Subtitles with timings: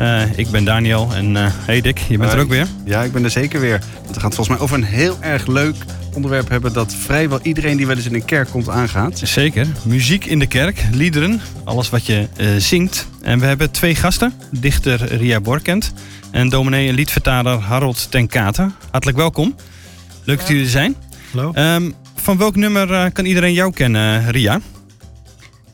[0.00, 2.66] Uh, ik ben Daniel en uh, hey Dick, je bent er ook weer.
[2.84, 3.78] Ja, ik ben er zeker weer.
[3.78, 5.76] Want we gaan het volgens mij over een heel erg leuk
[6.14, 9.20] onderwerp hebben dat vrijwel iedereen die wel eens in een kerk komt aangaat.
[9.24, 9.66] Zeker.
[9.84, 13.06] Muziek in de kerk, liederen, alles wat je uh, zingt.
[13.22, 15.92] En we hebben twee gasten, dichter Ria Borkent
[16.30, 18.74] en dominee en liedvertaler Harold ten Katen.
[18.90, 19.54] Hartelijk welkom.
[20.24, 20.96] Leuk dat jullie er zijn.
[21.32, 21.52] Hallo.
[21.54, 24.60] Um, van welk nummer uh, kan iedereen jou kennen, Ria?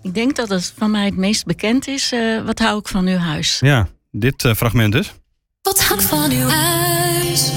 [0.02, 2.12] Ik denk dat het van mij het meest bekend is.
[2.12, 3.58] Uh, wat hou ik van uw huis?
[3.60, 3.88] Ja,
[4.20, 5.14] dit uh, fragment dus.
[5.62, 7.50] Wat ik van uw huis?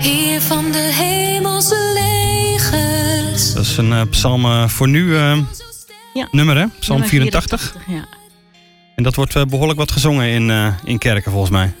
[0.00, 3.54] Heer van de hemelse legers.
[3.54, 6.28] Dat is een uh, psalm voor nu ja.
[6.30, 6.66] nummer, hè?
[6.78, 7.60] Psalm Nummer 84.
[7.60, 8.16] 84, ja.
[8.96, 11.74] En dat wordt behoorlijk wat gezongen in, in kerken, volgens mij.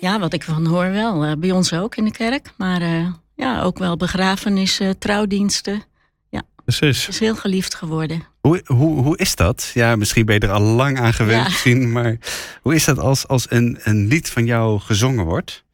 [0.00, 1.26] ja, wat ik van hoor wel.
[1.26, 2.52] Uh, bij ons ook in de kerk.
[2.56, 5.82] Maar uh, ja, ook wel begrafenissen, trouwdiensten.
[6.30, 7.00] Ja, Precies.
[7.00, 8.22] het is heel geliefd geworden.
[8.48, 9.70] Hoe, hoe, hoe is dat?
[9.74, 11.48] Ja, misschien ben je er al lang aan gewend, Ja.
[11.48, 12.16] misschien, maar
[12.62, 15.64] hoe is dat als, als een, een lied van jou gezongen wordt?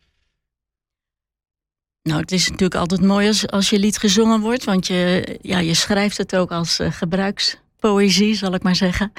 [2.02, 4.64] Nou, het is natuurlijk altijd mooi als, als je lied gezongen wordt.
[4.64, 9.12] Want je, ja, je schrijft het ook als uh, gebruikspoëzie, zal ik maar zeggen.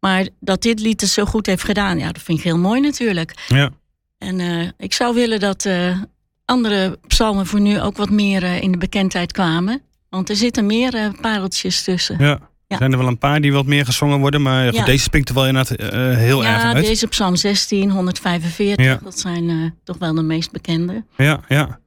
[0.00, 2.80] Maar dat dit lied het zo goed heeft gedaan, ja, dat vind ik heel mooi
[2.80, 3.34] natuurlijk.
[3.48, 3.70] Ja.
[4.18, 6.00] En uh, ik zou willen dat uh,
[6.44, 9.82] andere psalmen voor nu ook wat meer uh, in de bekendheid kwamen.
[10.08, 12.16] Want er zitten meer uh, pareltjes tussen.
[12.18, 12.48] Ja.
[12.68, 12.74] Ja.
[12.74, 14.84] Er zijn er wel een paar die wat meer gezongen worden, maar goed, Ja.
[14.84, 16.84] deze springt er wel inderdaad uh, heel erg ja, uit.
[16.84, 18.98] deze psalm 16, 145, Ja.
[19.04, 21.04] dat zijn uh, toch wel de meest bekende.
[21.16, 21.78] Ja, ja.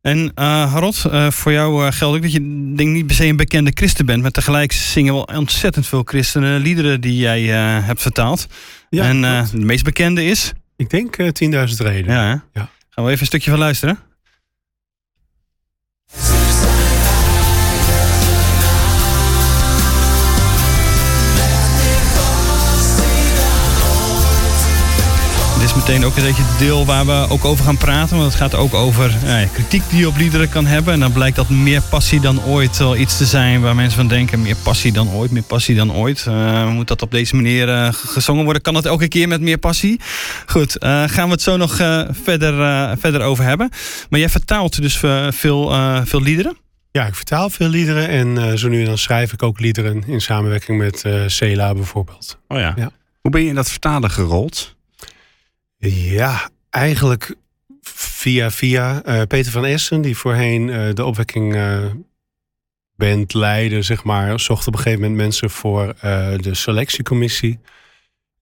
[0.00, 3.24] En uh, Harold, uh, voor jou uh, geldt ook dat je denk niet per se
[3.26, 7.86] een bekende christen bent, maar tegelijk zingen wel ontzettend veel christenen liederen die jij uh,
[7.86, 8.46] hebt vertaald.
[8.90, 10.52] Ja, en uh, de meest bekende is?
[10.76, 11.28] Ik denk uh,
[11.68, 12.12] 10.000 reden.
[12.14, 12.30] Ja, hè?
[12.60, 12.68] Ja.
[12.90, 13.98] Gaan we even een stukje van luisteren?
[25.68, 28.16] Is meteen ook een beetje het deel waar we ook over gaan praten.
[28.16, 30.92] Want het gaat ook over ja, kritiek die je op liederen kan hebben.
[30.92, 34.08] En dan blijkt dat meer passie dan ooit wel iets te zijn waar mensen van
[34.08, 34.42] denken.
[34.42, 36.24] Meer passie dan ooit, meer passie dan ooit.
[36.28, 38.62] Uh, moet dat op deze manier uh, gezongen worden?
[38.62, 40.00] Kan dat elke keer met meer passie?
[40.46, 43.70] Goed, uh, gaan we het zo nog uh, verder, uh, verder over hebben.
[44.10, 46.56] Maar jij vertaalt dus uh, veel, uh, veel liederen?
[46.90, 50.04] Ja, ik vertaal veel liederen en uh, zo nu en dan schrijf ik ook liederen
[50.06, 52.38] in samenwerking met uh, Cela bijvoorbeeld.
[52.48, 52.72] Oh ja.
[52.76, 52.90] ja.
[53.20, 54.76] Hoe ben je in dat vertalen gerold?
[55.80, 57.34] Ja, eigenlijk
[57.82, 61.84] via via uh, Peter van Essen, die voorheen uh, de opwekking uh,
[62.96, 65.94] band leidde, zeg maar, zocht op een gegeven moment mensen voor
[66.40, 67.58] de selectiecommissie.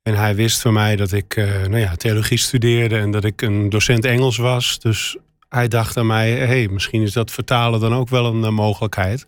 [0.03, 3.69] En hij wist van mij dat ik nou ja, theologie studeerde en dat ik een
[3.69, 4.79] docent Engels was.
[4.79, 5.17] Dus
[5.49, 9.25] hij dacht aan mij, hey, misschien is dat vertalen dan ook wel een mogelijkheid.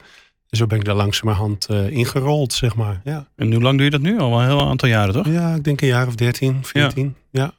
[0.48, 3.00] En zo ben ik daar langzamerhand ingerold, zeg maar.
[3.04, 3.28] Ja.
[3.36, 4.18] En hoe lang doe je dat nu?
[4.18, 5.26] Al een heel aantal jaren, toch?
[5.26, 7.14] Ja, ik denk een jaar of 13, 14.
[7.30, 7.42] Ja.
[7.42, 7.52] ja.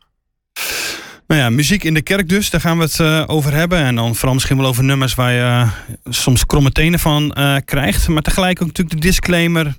[1.30, 3.80] Nou ja, muziek in de kerk dus, daar gaan we het uh, over hebben.
[3.80, 5.72] En dan vooral misschien wel over nummers waar je uh,
[6.04, 8.08] soms kromme tenen van uh, krijgt.
[8.08, 9.76] Maar tegelijk ook natuurlijk de disclaimer.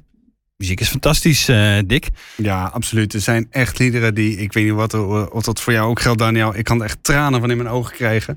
[0.57, 1.45] Muziek is fantastisch,
[1.87, 2.09] Dick.
[2.37, 3.15] Ja, absoluut.
[3.15, 4.95] Er zijn echt liederen die, ik weet niet wat,
[5.31, 6.57] of dat voor jou ook geldt, Daniel.
[6.57, 8.37] Ik kan er echt tranen van in mijn ogen krijgen.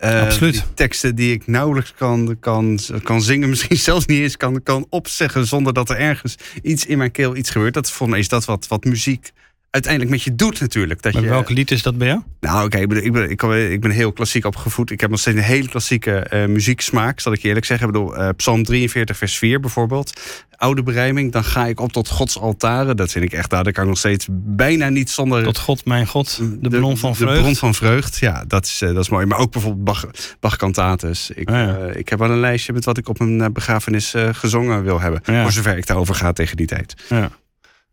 [0.00, 0.52] absoluut.
[0.52, 4.86] Die teksten die ik nauwelijks kan, kan, kan zingen, misschien zelfs niet eens kan, kan
[4.88, 7.74] opzeggen zonder dat er ergens iets in mijn keel iets gebeurt.
[7.74, 9.32] Dat volgens mij is dat wat, wat muziek
[9.72, 11.02] uiteindelijk met je doet natuurlijk.
[11.02, 12.20] Dat maar je, welk lied is dat bij jou?
[12.40, 14.90] Nou, oké, okay, ik, ben, ik, ben, ik, ben, heel klassiek opgevoed.
[14.90, 17.86] Ik heb nog steeds een hele klassieke uh, muzieksmaak, zal ik je eerlijk zeggen.
[17.86, 20.20] Ik bedoel, uh, Psalm 43, vers 4 bijvoorbeeld.
[20.56, 22.96] Oude berijming, dan ga ik op tot Gods altaren.
[22.96, 25.42] Dat vind ik echt, daar kan ik nog steeds bijna niet zonder...
[25.42, 27.34] Tot God, mijn God, de, de bron van vreugd.
[27.34, 29.26] De bron van vreugd, ja, dat is, uh, dat is mooi.
[29.26, 30.06] Maar ook bijvoorbeeld Bach,
[30.40, 31.30] Bach cantates.
[31.30, 31.76] Ik, ah, ja.
[31.94, 35.20] ik heb wel een lijstje met wat ik op een begrafenis gezongen wil hebben.
[35.24, 35.42] Ja.
[35.42, 36.94] Voor zover ik daarover ga tegen die tijd.
[37.08, 37.30] Ja.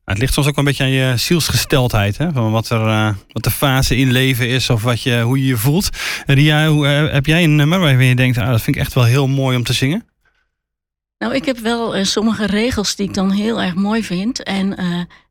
[0.09, 2.17] Het ligt soms ook een beetje aan je zielsgesteldheid.
[2.17, 2.31] Hè?
[2.31, 5.45] Van wat, er, uh, wat de fase in leven is of wat je, hoe je
[5.45, 5.89] je voelt.
[6.25, 8.37] Ria, hoe, uh, heb jij een nummer waarvan je denkt...
[8.37, 10.05] Ah, dat vind ik echt wel heel mooi om te zingen?
[11.17, 14.43] Nou, ik heb wel sommige regels die ik dan heel erg mooi vind.
[14.43, 14.75] En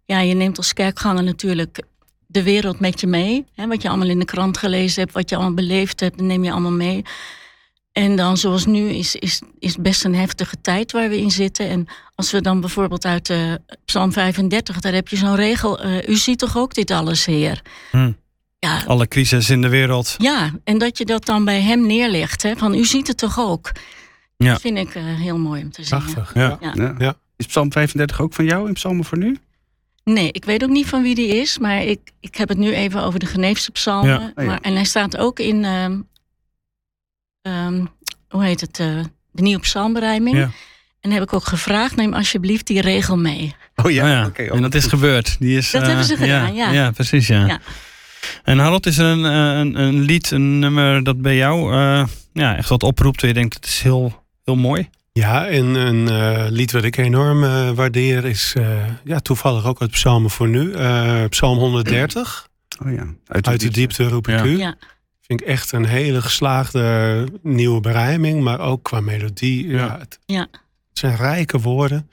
[0.05, 1.83] ja, je neemt als kerkganger natuurlijk
[2.27, 3.47] de wereld met je mee.
[3.55, 3.67] Hè?
[3.67, 6.21] Wat je allemaal in de krant gelezen hebt, wat je allemaal beleefd hebt...
[6.21, 7.03] neem je allemaal mee.
[7.99, 11.69] En dan zoals nu is, is, is best een heftige tijd waar we in zitten.
[11.69, 13.55] En als we dan bijvoorbeeld uit uh,
[13.85, 15.85] Psalm 35, daar heb je zo'n regel.
[15.85, 17.63] Uh, u ziet toch ook dit alles, Heer?
[17.91, 18.13] Hm.
[18.59, 18.83] Ja.
[18.87, 20.15] Alle crisis in de wereld.
[20.19, 22.43] Ja, en dat je dat dan bij hem neerlegt.
[22.43, 23.71] Hè, van u ziet het toch ook?
[24.37, 24.51] Ja.
[24.53, 25.99] Dat vind ik uh, heel mooi om te zien.
[25.99, 26.59] Prachtig, ja.
[26.61, 26.95] Ja.
[26.99, 27.15] ja.
[27.37, 29.39] Is Psalm 35 ook van jou in Psalmen voor nu?
[30.05, 32.73] Nee, ik weet ook niet van wie die is, maar ik, ik heb het nu
[32.73, 34.11] even over de Geneefse psalmen.
[34.11, 34.33] Ja.
[34.37, 34.45] ja.
[34.45, 36.01] Maar, en hij staat ook in, ehm,
[37.49, 37.85] ehm,
[38.29, 38.87] hoe heet het, eh,
[39.33, 40.37] de nieuwe psalmberijming.
[40.37, 40.51] Ja.
[41.01, 43.55] En heb ik ook gevraagd, neem alsjeblieft die regel mee.
[43.77, 44.27] Oh ja, Oh ja.
[44.27, 44.43] oké.
[44.43, 45.37] en dat is gebeurd.
[45.39, 46.71] Die is, Dat eh, hebben ze gedaan, ja.
[46.73, 47.47] Ja, precies, ja.
[47.47, 47.61] Ja.
[48.45, 52.05] En Harold, is er een, eh, een, een lied, een nummer dat bij jou eh,
[52.33, 53.21] ja, echt wat oproept...
[53.21, 54.89] waar je denkt, het is heel, heel mooi?
[55.13, 58.67] Ja, en een eh, lied wat ik enorm eh, waardeer is eh,
[59.05, 60.73] ja, toevallig ook uit Psalmen voor nu.
[60.73, 62.49] eh, Psalm 130.
[62.87, 64.45] Oh ja, Uit de diepte roep ik Ja.
[64.45, 64.75] u.
[65.29, 69.69] Vind ik echt een hele geslaagde nieuwe berijming, maar ook qua melodie.
[69.69, 69.77] Ja.
[69.85, 69.99] Ja.
[69.99, 70.41] het, Ja.
[70.51, 72.11] het zijn rijke woorden.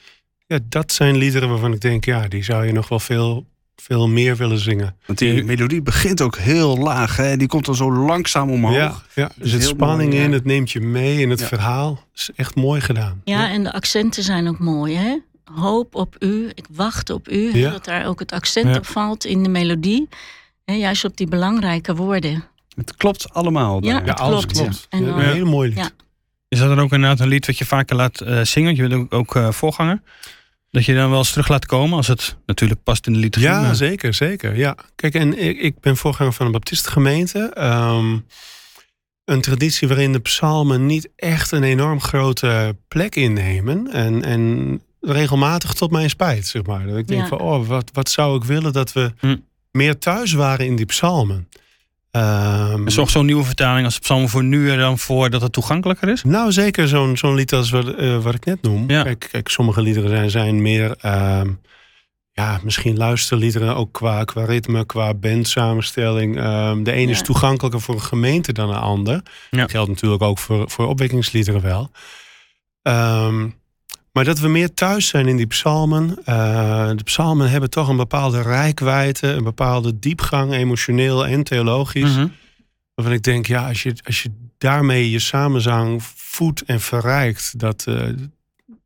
[0.48, 3.46] Ja, dat zijn liederen waarvan ik denk, ja, die zou je nog wel veel,
[3.76, 4.96] veel meer willen zingen.
[5.06, 7.16] Want die melodie begint ook heel laag.
[7.18, 7.38] Hè?
[7.38, 8.76] Die komt dan zo langzaam omhoog.
[8.76, 10.28] Ja, ja, er is zit spanning mooi, ja.
[10.28, 11.48] in, het neemt je mee in het Ja.
[11.48, 11.90] verhaal.
[12.12, 13.22] Het is echt mooi gedaan.
[13.24, 15.18] ja, en de accenten zijn ook mooi, hè?
[15.54, 17.62] Hoop op u, ik wacht op u.
[17.62, 18.76] Dat daar ook het accent Ja.
[18.78, 20.10] op valt in de melodie.
[20.66, 22.44] Hè, juist op die belangrijke woorden.
[22.76, 23.84] Het klopt allemaal.
[23.84, 24.58] Ja, het alles klopt.
[24.60, 24.86] klopt.
[24.90, 25.78] En Ja, dan- een hele mooi lied.
[25.78, 25.90] Ja.
[26.48, 28.76] Is dat dan ook inderdaad een lied wat je vaker laat eh, zingen?
[28.76, 30.02] Want je bent ook, ook eh, voorganger.
[30.72, 33.50] Dat je dan wel eens terug laat komen als het natuurlijk past in de liturgie.
[33.52, 34.56] Ja, maar- zeker, zeker.
[34.58, 34.76] Ja.
[34.96, 37.40] Kijk, en ik, ik ben voorganger van een baptistengemeente.
[37.54, 38.18] Ehm,
[39.26, 43.92] een traditie waarin de psalmen niet echt een enorm grote plek innemen.
[43.92, 46.88] En, en regelmatig tot mijn spijt, zeg maar.
[46.88, 47.28] Dat ik denk Ja.
[47.28, 49.36] van, oh, wat, wat zou ik willen dat we Hm.
[49.72, 51.50] meer thuis waren in die psalmen.
[52.16, 55.52] Ehm, En zorgt zo'n nieuwe vertaling als Psalm voor nu er dan voor dat het
[55.54, 56.24] toegankelijker is?
[56.24, 58.90] Nou, zeker zo'n zo'n lied als wat, eh, wat ik net noem.
[58.90, 59.04] Ja.
[59.04, 61.50] Kijk, kijk, sommige liederen zijn, zijn meer, ehm,
[62.32, 66.38] ja, misschien luisterliederen ook qua, qua ritme, qua bandsamenstelling.
[66.38, 69.22] Ehm, de ene is toegankelijker voor een gemeente dan een ander.
[69.52, 69.60] Ja.
[69.60, 71.92] Dat geldt natuurlijk ook voor, voor opwekkingsliederen wel.
[72.82, 73.48] Ehm,
[74.16, 76.18] maar dat we meer thuis zijn in die psalmen.
[76.26, 82.16] Eh, de psalmen hebben toch een bepaalde rijkwijde, een bepaalde diepgang, emotioneel en theologisch.
[82.16, 82.28] Mhm.
[82.94, 87.84] Waarvan ik denk, ja, als je, als je daarmee je samenzang voedt en verrijkt, dat,
[87.88, 88.08] eh,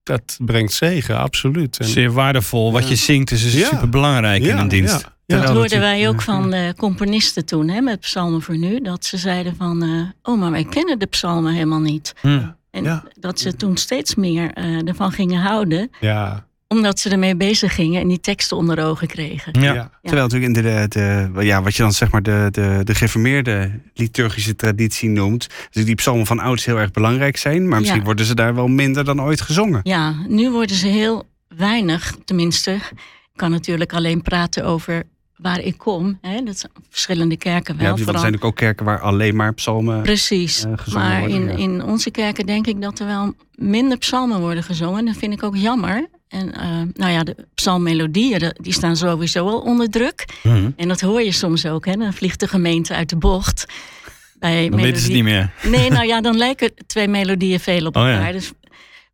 [0.04, 1.78] dat brengt zegen, absoluut.
[1.78, 2.72] En, Zeer waardevol.
[2.72, 2.90] Wat Ja.
[2.90, 3.68] je zingt is dus Ja.
[3.68, 5.02] super belangrijk in een dienst.
[5.26, 5.54] Ja, Dat ja.
[5.54, 8.82] Hoorden wij ook van de componisten toen, hè, met Psalmen voor Nu.
[8.82, 12.14] Dat ze zeiden van, eh, oh, maar wij kennen de psalmen helemaal niet.
[12.22, 12.40] Hm.
[12.72, 13.04] En Ja.
[13.20, 15.90] dat ze toen steeds meer eh, ervan gingen houden.
[16.00, 19.62] ja, Omdat ze ermee bezig gingen en die teksten onder ogen kregen.
[19.62, 19.74] Ja.
[19.74, 19.92] ja.
[20.02, 22.96] Terwijl natuurlijk in de, de, de- ja, wat je dan zeg maar de, de, de
[22.96, 25.48] gereformeerde liturgische traditie noemt.
[25.72, 27.68] Dus die psalmen van ouds heel erg belangrijk zijn.
[27.68, 28.06] Maar misschien Ja.
[28.06, 29.80] worden ze daar wel minder dan ooit gezongen.
[29.84, 32.72] Ja, nu worden ze heel weinig, tenminste.
[32.72, 35.04] Ik kan natuurlijk alleen praten over
[35.42, 36.18] waar ik kom.
[36.22, 36.44] Hè.
[36.44, 37.98] Dat zijn verschillende kerken wel.
[37.98, 40.02] Ja, er zijn ook, ook kerken waar alleen maar psalmen...
[40.02, 40.64] Precies.
[40.66, 41.58] eh, gezongen maar worden, in, ja.
[41.58, 45.06] in onze kerken denk ik dat er wel minder psalmen worden gezongen.
[45.06, 46.08] Dat vind ik ook jammer.
[46.28, 50.26] En eh, nou ja, de psalmmelodieën, die staan sowieso al onder druk.
[50.44, 50.70] Mhm.
[50.76, 51.86] En dat hoor je soms ook.
[51.86, 51.96] Hè.
[51.96, 53.66] Dan vliegt de gemeente uit de bocht.
[54.40, 55.52] Bij Dan weten ze het niet meer.
[55.64, 58.12] Nee, nou ja, dan lijken twee melodieën veel op Oh ja.
[58.14, 58.32] elkaar.
[58.32, 58.52] Dus,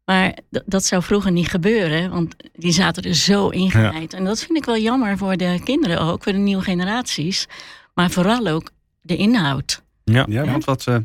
[0.05, 4.13] maar dat zou vroeger niet gebeuren, want die zaten er zo ingewijd.
[4.13, 7.47] En dat vind ik wel jammer voor de kinderen ook, voor de nieuwe generaties.
[7.93, 8.71] Maar vooral ook
[9.01, 9.83] de inhoud.
[10.03, 10.25] Ja.
[10.29, 10.97] Ja, want wat, eh,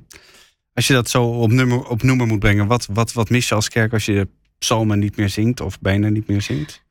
[0.74, 3.54] als je dat zo op, nummer, op noemer moet brengen, wat, wat, wat mis je
[3.54, 6.82] als kerk als je de psalmen niet meer zingt of bijna niet meer zingt?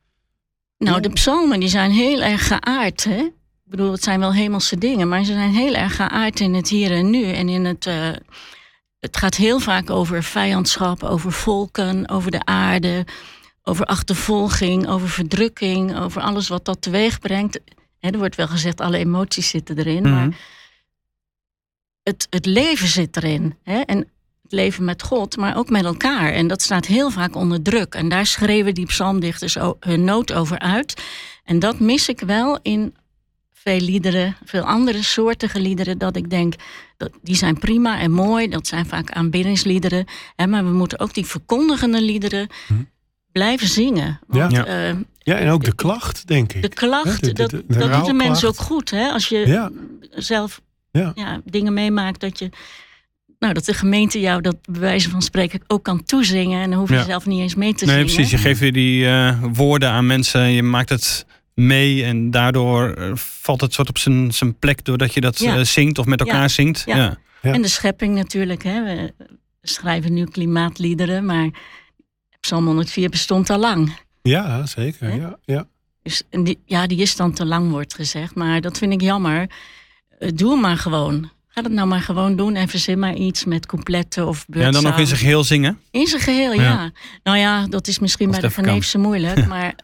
[0.78, 3.04] Nou, de psalmen die zijn heel erg geaard.
[3.04, 3.18] Hè?
[3.20, 6.68] Ik bedoel, het zijn wel hemelse dingen, maar ze zijn heel erg geaard in het
[6.68, 7.24] hier en nu.
[7.24, 8.08] En in het, eh,
[9.00, 13.06] het gaat heel vaak over vijandschap, over volken, over de aarde,
[13.62, 17.60] over achtervolging, over verdrukking, over alles wat dat teweeg brengt.
[18.00, 20.36] Er wordt wel gezegd, alle emoties zitten erin, maar Mhm.
[22.02, 23.56] het, het leven zit erin.
[23.64, 23.98] En
[24.42, 26.32] het leven met God, maar ook met elkaar.
[26.32, 27.94] En dat staat heel vaak onder druk.
[27.94, 31.02] En daar schreeuwen die psalmdichters hun nood over uit.
[31.44, 32.94] En dat mis ik wel in
[33.64, 36.54] veel liederen, veel andere soortige liederen, dat ik denk,
[36.96, 38.48] dat, die zijn prima en mooi.
[38.48, 40.04] Dat zijn vaak aanbiddingsliederen.
[40.36, 42.74] Hè, maar we moeten ook die verkondigende liederen Hm.
[43.32, 44.20] blijven zingen.
[44.26, 44.64] Want Ja.
[44.66, 46.62] eh, ja, en ook de klacht, denk ik.
[46.62, 48.90] de klacht, de- de- dat, de- de dat doet de mensen ook goed.
[48.90, 49.08] Hè?
[49.10, 49.70] Als je Ja.
[50.10, 50.60] zelf
[50.92, 51.12] Ja.
[51.14, 52.48] Ja, dingen meemaakt dat je.
[53.38, 56.62] Nou, dat de gemeente jou dat bij wijze van spreken ook kan toezingen.
[56.62, 57.04] En dan hoef je Ja.
[57.04, 58.12] zelf niet eens mee te Nee, zingen.
[58.14, 58.30] precies.
[58.30, 60.50] Je geeft weer die eh, woorden aan mensen.
[60.50, 62.04] Je maakt het mee.
[62.04, 64.84] En daardoor eh, valt het soort op zijn, zijn plek.
[64.84, 65.56] Doordat je dat Ja.
[65.56, 66.48] eh, zingt of met elkaar Ja.
[66.48, 66.82] zingt.
[66.86, 67.18] Ja.
[67.42, 68.62] En de schepping natuurlijk.
[68.62, 68.82] Hè.
[68.84, 69.12] We
[69.62, 71.48] schrijven nu klimaatliederen, maar
[72.40, 73.96] Psalm 104 bestond al lang.
[74.22, 75.06] Ja, zeker.
[75.10, 75.14] Hè?
[75.16, 75.66] Ja, ja.
[76.02, 78.34] Dus en die, ja, die is dan te lang, wordt gezegd.
[78.34, 79.50] Maar dat vind ik jammer.
[80.18, 81.30] Eh, Doe hem maar gewoon.
[81.48, 84.72] Ga het nou maar gewoon doen en verzin maar iets met coupletten of Ja, en
[84.72, 85.80] dan ook in zijn geheel zingen.
[85.90, 86.62] In zijn geheel, ja.
[86.62, 86.90] Ja.
[87.22, 88.54] Nou ja, dat is misschien Als bij de.
[88.54, 89.46] Geneefse moeilijk.
[89.54, 89.74] maar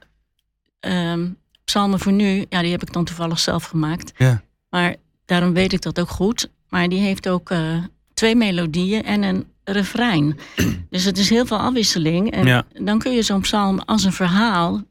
[0.80, 1.28] ehm,
[1.66, 4.12] Psalmen voor Nu, ja, die heb ik dan toevallig zelf gemaakt.
[4.16, 4.42] Ja.
[4.70, 6.50] Maar daarom weet ik dat ook goed.
[6.68, 10.38] Maar die heeft ook eh, twee melodieën en een refrein.
[10.90, 12.30] dus het is heel veel afwisseling.
[12.30, 12.64] En Ja.
[12.82, 14.82] dan kun je zo'n psalm als een verhaal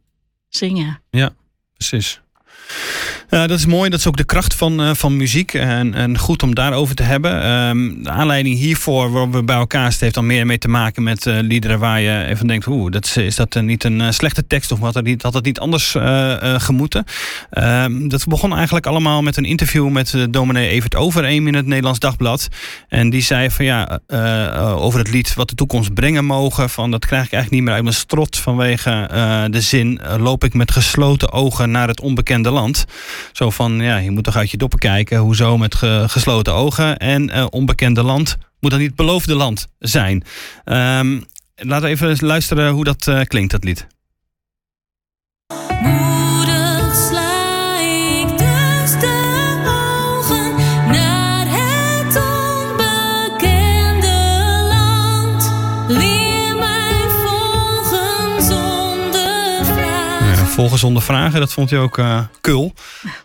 [0.48, 1.02] zingen.
[1.78, 2.22] Precies.
[3.30, 3.90] Ja, dat is mooi.
[3.90, 5.54] Dat is ook de kracht van, eh, van muziek.
[5.54, 7.42] En, en goed om daarover te hebben.
[7.44, 11.04] Ehm, de aanleiding hiervoor, waarom we bij elkaar zitten, heeft dan meer mee te maken
[11.04, 14.02] met eh, liederen waar je even denkt: oeh, dat is, is dat eh, niet een
[14.02, 17.04] eh, slechte tekst of had dat had dat niet anders eh, eh, gemoeten?
[17.50, 22.00] Ehm, dat begon eigenlijk allemaal met een interview met dominee Evert Overeem in het Nederlands
[22.00, 22.48] Dagblad.
[22.90, 26.70] En die zei van ja, eh, eh, over het lied wat de toekomst brengen mogen.
[26.70, 30.16] Van dat krijg ik eigenlijk niet meer uit mijn strot vanwege eh, de zin eh,
[30.18, 32.86] loop ik met gesloten ogen naar het onbekende land.
[33.32, 35.18] Zo van ja, je moet toch uit je doppen kijken.
[35.18, 40.24] Hoezo met ge- gesloten ogen en eh, onbekende land moet dan niet beloofde land zijn.
[40.64, 41.20] Ehm,
[41.56, 43.88] laten we even luisteren hoe dat eh, klinkt, dat lied.
[60.56, 60.62] Vraag.
[60.62, 62.74] Ja, volgen zonder vragen, dat vond hij ook eh kul.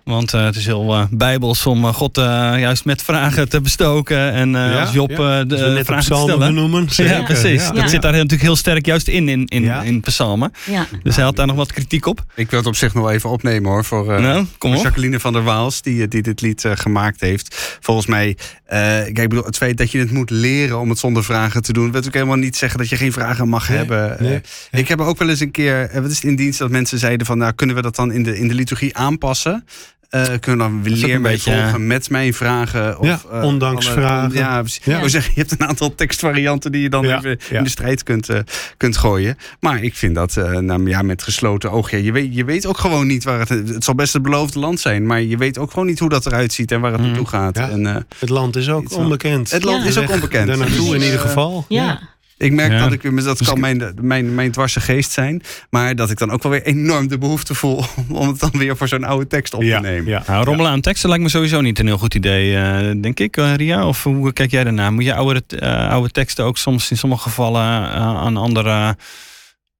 [0.04, 2.24] Want eh, het is heel eh, bijbels om God eh,
[2.58, 4.32] juist met vragen te bestoken.
[4.32, 5.40] En eh, Ja, als Job ja.
[5.40, 6.38] eh, de vragen te stellen.
[6.38, 6.86] benoemen.
[6.90, 7.62] Ja, precies.
[7.62, 7.68] Ja.
[7.72, 7.88] Dat Ja.
[7.88, 9.82] zit daar natuurlijk heel sterk juist in, in, in, Ja.
[9.82, 10.52] in psalmen.
[10.66, 12.24] Ja, Dus hij had daar nog wat kritiek op.
[12.34, 13.84] Ik wil het op zich nog even opnemen hoor.
[13.84, 14.84] Voor, eh, nou, kom voor op.
[14.84, 17.78] Jacqueline van der Waals, die, die dit lied gemaakt heeft.
[17.80, 20.98] Volgens mij, eh, kijk, ik bedoel, het feit dat je het moet leren om het
[20.98, 23.78] zonder vragen te doen, wil natuurlijk helemaal niet zeggen dat je geen vragen mag Nee,
[23.78, 24.16] hebben.
[24.20, 26.98] nee, Ik heb ook wel eens een keer, wat is het in dienst, dat mensen
[26.98, 29.64] zeiden van, nou, kunnen we dat dan in de, in de liturgie aanpassen?
[30.10, 32.98] Eh, kunnen we dan ook leer een mij beetje, volgen met mijn vragen?
[32.98, 34.32] Of, Ja, eh, ondanks alle- vragen.
[34.32, 34.64] Ja.
[34.84, 34.96] Ja.
[34.96, 37.58] Wou zeggen, je hebt een aantal tekstvarianten die je dan Ja, even ja.
[37.58, 38.38] in de strijd kunt, eh,
[38.76, 39.36] kunt gooien.
[39.60, 41.98] Maar ik vind dat eh, nou, ja, met gesloten ogen.
[41.98, 43.48] Ja, je, weet, je weet ook gewoon niet waar het...
[43.48, 45.06] Het zal best het beloofde land zijn.
[45.06, 47.06] Maar je weet ook gewoon niet hoe dat eruit ziet en waar het Mm.
[47.06, 47.56] naartoe gaat.
[47.56, 47.68] Ja.
[47.70, 49.50] En, eh, Het land is ook onbekend.
[49.50, 49.88] het land Ja.
[49.88, 50.46] is ook onbekend.
[50.46, 51.64] Daar naartoe in ieder eh, geval.
[51.68, 52.00] ja.
[52.40, 52.78] Ik merk Ja.
[52.78, 55.42] dat ik, dat Dus kan ik- mijn, mijn, mijn dwarse geest zijn.
[55.70, 58.76] Maar dat ik dan ook wel weer enorm de behoefte voel om het dan weer
[58.76, 60.06] voor zo'n oude tekst op Ja, te nemen.
[60.10, 60.22] ja.
[60.26, 63.36] Nou, rommelen aan teksten lijkt me sowieso niet een heel goed idee, eh, denk ik,
[63.36, 63.86] eh, Ria.
[63.86, 64.90] Of hoe kijk jij daarna?
[64.90, 68.96] Moet je oude, eh, oude teksten ook soms in sommige gevallen eh, aan andere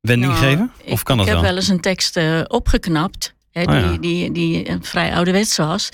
[0.01, 0.71] wending Nou, geven?
[0.87, 1.41] Of ik, kan dat ik wel?
[1.43, 3.35] heb wel eens een tekst eh, opgeknapt.
[3.53, 3.97] Hè, Oh, die, ja.
[3.99, 5.89] die, die eh, vrij ouderwets was.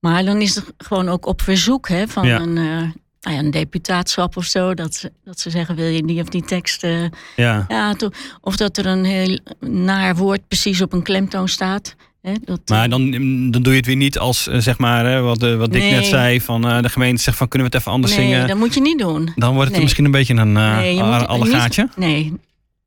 [0.00, 2.40] Maar dan is het gewoon ook op verzoek hè, van Ja.
[2.40, 2.88] een, eh,
[3.20, 4.74] nou ja, een deputaatschap of zo.
[4.74, 6.84] Dat ze, dat ze zeggen, wil je die of die tekst...
[6.84, 7.02] eh,
[7.36, 7.64] Ja.
[7.68, 8.10] ja, to-
[8.40, 11.94] of dat er een heel naar woord precies op een klemtoon staat.
[12.22, 13.10] Hè, dat, Maar dan,
[13.50, 15.82] dan doe je het weer niet als, eh, zeg maar, hè, wat, eh, wat Dick
[15.82, 15.92] Nee.
[15.92, 18.48] net zei, van eh, de gemeente zegt van kunnen we het even anders nee, zingen?
[18.48, 19.32] dat moet je niet doen.
[19.36, 19.82] Dan wordt het Nee.
[19.82, 21.88] misschien een beetje een uh, Nee, je allegaatje.
[21.96, 22.32] Nee,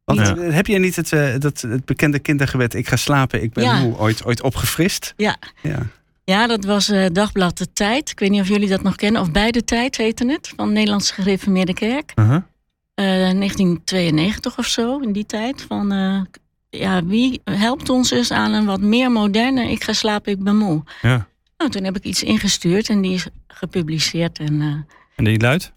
[0.05, 0.35] Want, Ja.
[0.37, 2.73] Heb jij niet het, eh, dat, het bekende kindergebed...
[2.73, 3.79] Ik ga slapen, ik ben Ja.
[3.79, 5.13] moe, ooit, ooit opgefrist?
[5.17, 5.37] Ja.
[5.61, 5.79] ja.
[6.25, 8.09] Ja, dat was eh, Dagblad De Tijd.
[8.09, 9.21] Ik weet niet of jullie dat nog kennen.
[9.21, 10.53] Of Bij de Tijd heette het.
[10.55, 12.11] Van de Nederlandse Gereformeerde Kerk.
[12.15, 12.35] Uh-huh.
[12.93, 15.61] Eh, 1992 of zo, in die tijd.
[15.61, 16.21] Van, eh,
[16.69, 19.71] ja, wie helpt ons eens aan een wat meer moderne...
[19.71, 20.83] Ik ga slapen, ik ben moe.
[21.01, 21.27] Ja.
[21.57, 24.39] Nou, toen heb ik iets ingestuurd en die is gepubliceerd.
[24.39, 25.73] En, En die luidt?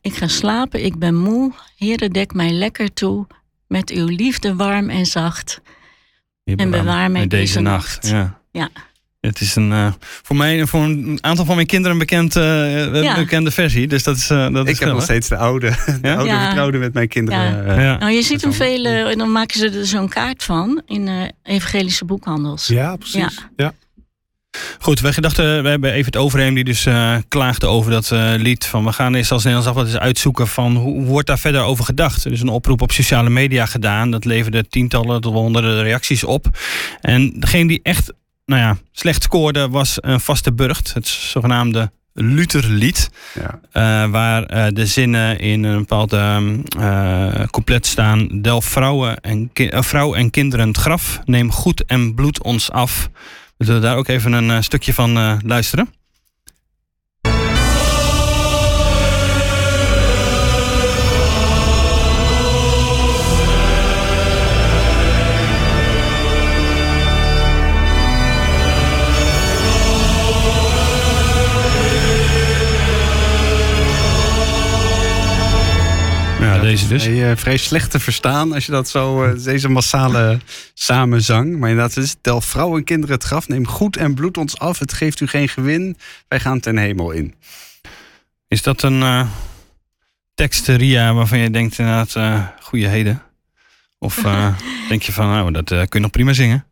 [0.00, 1.52] ik ga slapen, ik ben moe.
[1.76, 3.26] Heren, dek mij lekker toe.
[3.66, 5.60] Met uw liefde warm en zacht.
[6.44, 8.08] En bewaar mij deze nacht.
[8.08, 8.40] Ja.
[8.50, 8.70] Ja.
[9.28, 9.92] Het is een, eh,
[10.22, 13.14] voor mij voor een aantal van mijn kinderen een bekend, eh, Ja.
[13.14, 13.86] bekende versie.
[13.88, 16.14] Dus dat is, eh, dat is Ik heb nog steeds de oude, de Ja?
[16.14, 16.42] oude Ja.
[16.44, 17.66] vertrouwde met mijn kinderen.
[17.66, 17.80] Ja.
[17.80, 17.98] Ja.
[17.98, 21.14] Nou, je ziet hem veel, en dan maken ze er zo'n kaart van in eh,
[21.42, 22.66] evangelische boekhandels.
[22.66, 23.44] Ja, precies.
[23.56, 23.72] Ja.
[24.78, 28.32] Goed, wij gedachten, we hebben even het overheem die dus eh, klaagde over dat eh,
[28.36, 28.66] lied.
[28.66, 31.84] Van we gaan eerst als Nederlands Dagblad eens uitzoeken van hoe, wordt daar verder over
[31.84, 32.24] gedacht.
[32.24, 34.10] Er is een oproep op sociale media gedaan.
[34.10, 36.46] Dat leverde tientallen tot honderden reacties op.
[37.00, 38.12] En degene die echt
[38.48, 40.94] nou ja, slecht scoorde was een vaste burcht.
[40.94, 43.10] Het zogenaamde Lutherlied.
[43.34, 43.60] ja.
[43.72, 46.46] Eh, waar eh, de zinnen in een bepaald eh,
[47.50, 48.28] couplet staan.
[48.42, 51.20] Delf vrouwen en, eh, vrouw en kinderen het graf.
[51.24, 53.10] Neem goed en bloed ons af.
[53.56, 55.88] We zullen daar ook even een eh, stukje van eh, luisteren.
[76.70, 77.02] Deze dus.
[77.02, 80.38] Vrij, eh, vrij slecht te verstaan als je dat zo, eh, deze massale
[80.74, 81.58] samenzang.
[81.58, 83.48] Maar inderdaad, het is tel vrouw en kinderen het graf.
[83.48, 84.78] Neem goed en bloed ons af.
[84.78, 85.96] Het geeft u geen gewin.
[86.28, 87.34] Wij gaan ten hemel in.
[88.48, 89.28] Is dat een eh,
[90.38, 93.22] tekst, eh, Ria, waarvan je denkt inderdaad, eh goede heden?
[93.98, 94.58] Of eh,
[94.88, 96.66] denk je van, nou, dat eh, kun je nog prima zingen?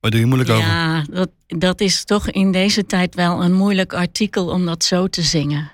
[0.00, 0.66] Waar doe je moeilijk over?
[0.66, 5.06] Ja, dat, dat is toch in deze tijd wel een moeilijk artikel om dat zo
[5.06, 5.72] te zingen.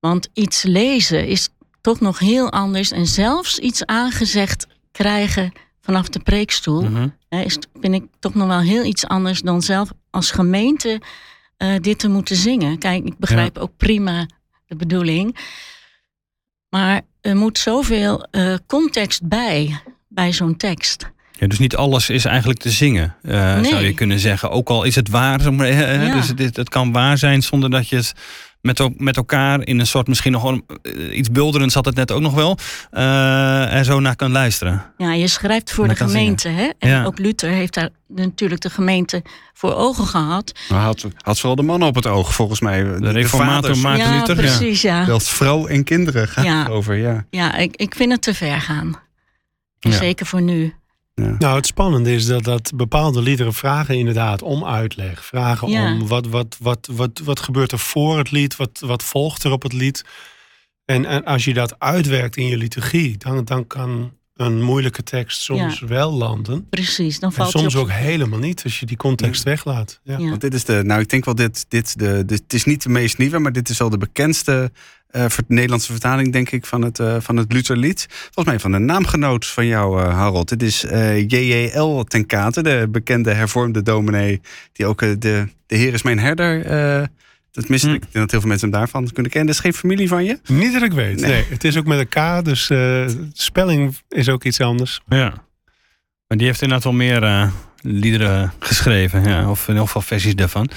[0.00, 1.48] Want iets lezen is
[1.88, 2.90] toch nog heel anders.
[2.90, 6.82] En zelfs iets aangezegd krijgen vanaf de preekstoel...
[6.82, 7.08] Mhm.
[7.28, 11.00] hè, is, vind ik toch nog wel heel iets anders dan zelf als gemeente
[11.56, 12.78] eh, dit te moeten zingen.
[12.78, 14.26] Kijk, ik begrijp ook prima
[14.66, 15.36] de bedoeling.
[16.68, 21.10] Maar er moet zoveel eh, context bij, bij zo'n tekst.
[21.32, 23.70] Ja, dus niet alles is eigenlijk te zingen, eh, Nee.
[23.70, 24.50] zou je kunnen zeggen.
[24.50, 26.14] Ook al is het waar, Ja.
[26.14, 28.14] dus het, het kan waar zijn zonder dat je het
[28.60, 32.10] met, met elkaar in een soort misschien nog wel een- iets bulderends had het net
[32.12, 32.58] ook nog wel,
[32.90, 34.92] eh, er zo naar kan luisteren.
[34.96, 36.48] Ja, je schrijft voor de dat gemeente.
[36.48, 36.68] Hè?
[36.78, 37.04] En Ja.
[37.04, 39.22] ook Luther heeft daar natuurlijk de gemeente
[39.52, 40.52] voor ogen gehad.
[40.68, 42.82] Maar had, had vooral de mannen op het oog, volgens mij.
[42.82, 43.78] De reformator.
[43.78, 44.34] Maarten ja, Luther.
[44.34, 44.40] Ja.
[44.56, 45.04] precies, ja.
[45.04, 46.58] Zelfs vrouw en kinderen gaat Ja.
[46.58, 47.24] het over, ja.
[47.30, 48.96] Ja, ik, ik vind het te ver gaan.
[49.78, 49.90] Ja.
[49.90, 50.74] Zeker voor nu.
[51.18, 55.24] Nou, het spannende is dat, dat bepaalde liederen vragen inderdaad om uitleg.
[55.24, 55.92] Vragen Ja.
[55.92, 59.52] om wat, wat, wat, wat, wat gebeurt er voor het lied, wat, wat volgt er
[59.52, 60.04] op het lied.
[60.84, 65.40] En, en als je dat uitwerkt in je liturgie, dan, dan kan een moeilijke tekst
[65.40, 66.68] soms wel landen.
[66.68, 67.84] Precies, dan En valt soms je op.
[67.84, 70.00] ook helemaal niet, als je die context weglaat.
[70.02, 70.18] Ja.
[70.18, 70.28] Ja.
[70.28, 72.82] Want dit is de, nou ik denk wel dit, dit de, de, het is niet
[72.82, 74.72] de meest nieuwe, maar dit is wel de bekendste
[75.08, 78.06] eh, Nederlandse vertaling, denk ik, van het, eh, van het Lutherlied.
[78.10, 80.48] Volgens mij van een naamgenoot van jou, eh, Harold.
[80.48, 82.04] Dit is eh, J.J.L.
[82.04, 84.40] ten Kate, de bekende hervormde dominee,
[84.72, 85.18] die ook de,
[85.66, 86.64] de Heer is mijn herder.
[86.66, 87.06] eh
[87.52, 87.94] dat miste Hm.
[87.94, 88.04] ik.
[88.04, 89.46] Ik denk dat heel veel mensen hem daarvan kunnen kennen.
[89.54, 90.38] Dat is geen familie van je?
[90.46, 91.20] Niet dat ik weet.
[91.20, 91.30] Nee.
[91.30, 91.44] Nee.
[91.48, 92.08] het is ook met een
[92.40, 95.00] K, dus eh, spelling is ook iets anders.
[95.08, 95.32] Ja.
[96.26, 97.50] Maar die heeft inderdaad wel meer eh,
[97.82, 99.24] liederen geschreven.
[99.28, 100.68] Ja, of in ieder geval versies daarvan.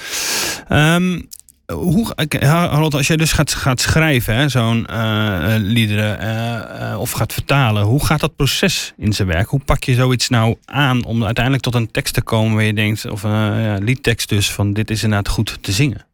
[0.68, 1.20] Ehm,
[1.66, 7.32] hoe, Harold, als jij dus gaat, gaat schrijven, zo'n eh, liederen, eh, eh, of gaat
[7.32, 9.48] vertalen, hoe gaat dat proces in zijn werk?
[9.48, 12.74] Hoe pak je zoiets nou aan om uiteindelijk tot een tekst te komen waar je
[12.74, 16.06] denkt, of een ja, liedtekst dus, van dit is inderdaad goed te zingen?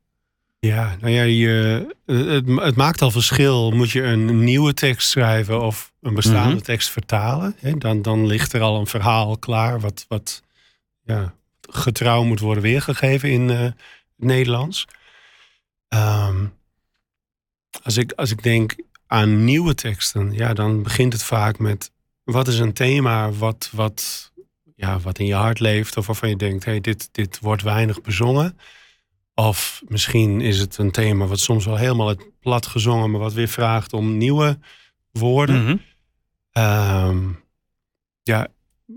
[0.60, 3.70] Ja, nou ja, je, het, het maakt al verschil.
[3.70, 6.62] Moet je een nieuwe tekst schrijven of een bestaande Mhm.
[6.64, 7.54] tekst vertalen?
[7.60, 7.76] Hè?
[7.78, 10.42] Dan, dan ligt er al een verhaal klaar wat, wat
[11.04, 11.34] ja,
[11.70, 13.74] getrouw moet worden weergegeven in het
[14.16, 14.86] Nederlands.
[15.88, 16.46] Ehm,
[17.82, 21.90] als, ik, als ik denk aan nieuwe teksten, ja, dan begint het vaak met
[22.24, 24.32] wat is een thema wat, wat,
[24.74, 28.00] ja, wat in je hart leeft of waarvan je denkt, hey, dit, dit wordt weinig
[28.00, 28.58] bezongen.
[29.34, 33.32] Of misschien is het een thema wat soms wel helemaal het plat gezongen, maar wat
[33.32, 34.58] weer vraagt om nieuwe
[35.10, 35.62] woorden.
[35.62, 35.76] Mhm.
[36.52, 37.28] Ehm,
[38.22, 38.48] ja,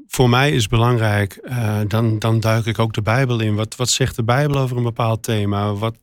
[0.08, 3.56] voor mij is belangrijk, eh, dan, dan duik ik ook de Bijbel in.
[3.56, 5.74] Wat, wat zegt de Bijbel over een bepaald thema?
[5.74, 5.98] Wat,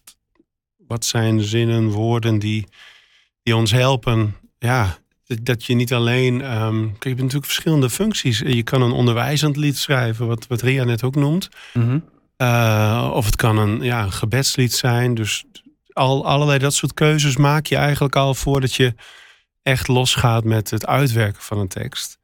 [0.89, 2.67] wat zijn zinnen, woorden die,
[3.43, 4.37] die ons helpen?
[4.59, 4.99] Ja,
[5.43, 6.39] dat- je niet alleen.
[6.39, 8.39] kijk, je hebt natuurlijk verschillende functies.
[8.39, 11.49] Je kan een onderwijzend lied schrijven, wat, wat Ria net ook noemt.
[11.75, 11.99] Mhm.
[12.37, 15.15] Eh, of het kan een, ja, een gebedslied zijn.
[15.15, 15.45] Dus
[15.93, 18.95] al, allerlei dat soort keuzes maak je eigenlijk al voordat je
[19.63, 22.19] echt losgaat met het uitwerken van een tekst.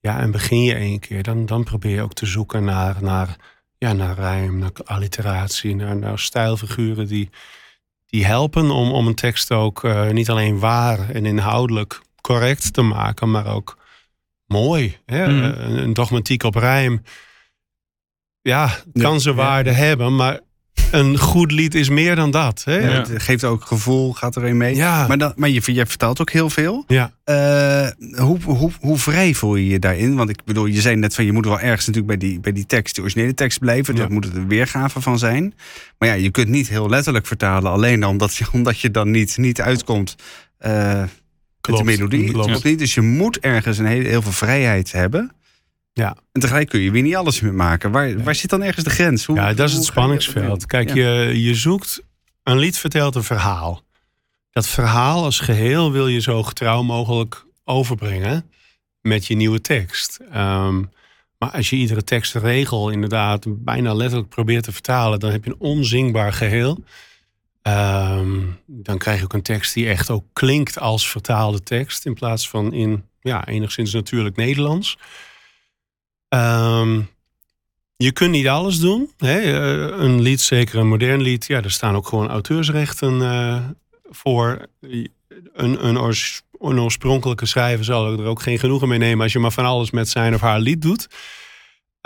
[0.00, 3.36] Ja, en begin je één keer, dan, dan probeer je ook te zoeken naar, naar,
[3.78, 7.30] ja, naar rijm, naar alliteratie, naar, naar stijlfiguren die,
[8.06, 12.82] die helpen om, om een tekst ook eh, niet alleen waar en inhoudelijk correct te
[12.82, 13.78] maken, maar ook
[14.46, 14.96] mooi.
[15.06, 15.28] Hè?
[15.28, 15.44] Mhm.
[15.44, 17.02] Een, een dogmatiek op rijm
[18.46, 19.34] ja, kan Ja, ja.
[19.34, 20.40] waarde hebben, maar
[20.90, 22.62] een goed lied is meer dan dat.
[22.64, 22.76] Hè?
[22.78, 23.04] Ja, Ja.
[23.08, 24.76] Het geeft ook gevoel, gaat er een mee.
[24.76, 26.84] Maar, dan, maar je, je vertelt ook heel veel.
[26.86, 27.12] Ja.
[27.24, 27.88] Eh,
[28.20, 30.14] hoe, hoe, hoe vrij voel je je daarin?
[30.16, 32.52] Want ik bedoel, je zei net van je moet wel ergens natuurlijk bij die, bij
[32.52, 33.94] die tekst, de originele tekst blijven.
[33.94, 34.00] Ja.
[34.00, 35.54] Dat moet het een weergave van zijn.
[35.98, 39.36] Maar ja, je kunt niet heel letterlijk vertalen, alleen omdat je, omdat je dan niet,
[39.36, 40.16] niet uitkomt
[40.58, 41.10] eh, met
[41.60, 42.30] Klopt, de melodie.
[42.30, 42.46] klopt.
[42.48, 42.78] Klopt niet.
[42.78, 45.30] Dus je moet ergens een heel, heel veel vrijheid hebben.
[45.96, 46.16] Ja.
[46.32, 47.90] En tegelijk kun je weer niet alles meer maken.
[47.90, 49.24] Waar, waar zit dan ergens de grens?
[49.24, 50.66] Hoe, Ja, dat is het je spanningsveld.
[50.66, 50.94] Kijk, Ja.
[50.94, 52.02] je, je zoekt,
[52.42, 53.82] een lied vertelt een verhaal.
[54.50, 58.50] Dat verhaal als geheel wil je zo getrouw mogelijk overbrengen
[59.00, 60.20] met je nieuwe tekst.
[60.32, 60.82] Ehm,
[61.38, 65.60] maar als je iedere tekstregel inderdaad bijna letterlijk probeert te vertalen, dan heb je een
[65.60, 66.84] onzingbaar geheel.
[67.62, 72.14] Ehm, dan krijg je ook een tekst die echt ook klinkt als vertaalde tekst in
[72.14, 74.98] plaats van in ja, enigszins natuurlijk Nederlands.
[76.28, 77.00] Ehm,
[77.96, 79.10] je kunt niet alles doen.
[79.16, 79.38] Hè?
[79.38, 83.64] Eh, Een lied, zeker een modern lied, ja, er staan ook gewoon auteursrechten eh,
[84.10, 84.66] voor.
[84.80, 85.96] Een, een,
[86.60, 89.90] een oorspronkelijke schrijver zal er ook geen genoegen mee nemen als je maar van alles
[89.90, 91.08] met zijn of haar lied doet.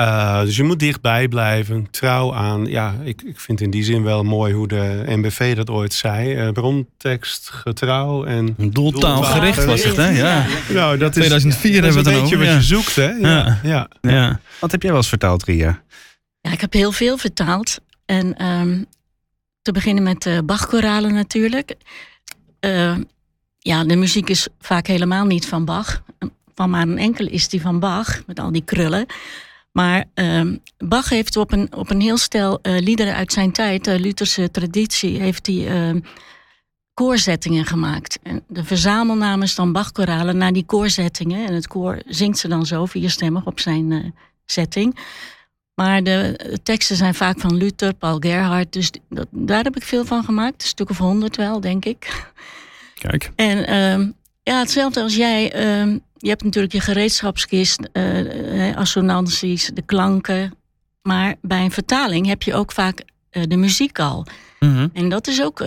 [0.01, 2.67] Eh, dus je moet dichtbij blijven, trouw aan.
[2.67, 6.35] Ja, ik, ik vind in die zin wel mooi hoe de NBV dat ooit zei.
[6.35, 8.55] eh brontekst, getrouw en.
[8.59, 10.09] Doeltaalgericht was het, hè?
[10.09, 10.47] Ja.
[10.69, 12.61] Nou, dat is, 2004 dat is hebben we een het beetje wat over.
[12.61, 13.11] je zoekt, hè?
[13.11, 13.89] Ja, Ja.
[14.01, 14.11] ja.
[14.11, 14.41] Ja.
[14.61, 15.83] Wat heb jij wel eens vertaald, Ria?
[16.41, 17.79] Ja, ik heb heel veel vertaald.
[18.07, 18.83] En ehm,
[19.63, 21.75] te beginnen met de Bach-koralen natuurlijk.
[22.61, 22.97] Uh,
[23.59, 26.03] ja, de muziek is vaak helemaal niet van Bach.
[26.55, 29.07] Van maar een enkele is die van Bach, met al die krullen.
[29.73, 30.43] Maar uh,
[30.79, 34.51] Bach heeft op een, op een heel stel uh, liederen uit zijn tijd, de Lutherse
[34.51, 36.01] traditie, heeft hij uh,
[36.95, 38.19] koorzettingen gemaakt.
[38.23, 41.47] En de verzamelnaam is dan Bach-koralen naar die koorzettingen.
[41.47, 44.05] En het koor zingt ze dan zo vierstemmig op zijn uh,
[44.47, 44.99] setting.
[45.75, 48.73] Maar de teksten zijn vaak van Luther, Paul Gerhardt.
[48.73, 50.63] Dus dat, daar heb ik veel van gemaakt.
[50.63, 52.31] Een stuk of honderd wel, denk ik.
[52.95, 53.31] Kijk.
[53.37, 54.09] En uh,
[54.43, 55.53] ja, hetzelfde als jij.
[56.21, 60.55] Je hebt natuurlijk je gereedschapskist, uh, assonanties, de klanken.
[61.03, 64.27] Maar bij een vertaling heb je ook vaak uh, de muziek al.
[64.59, 64.91] Mm -hmm.
[64.93, 65.59] En dat is ook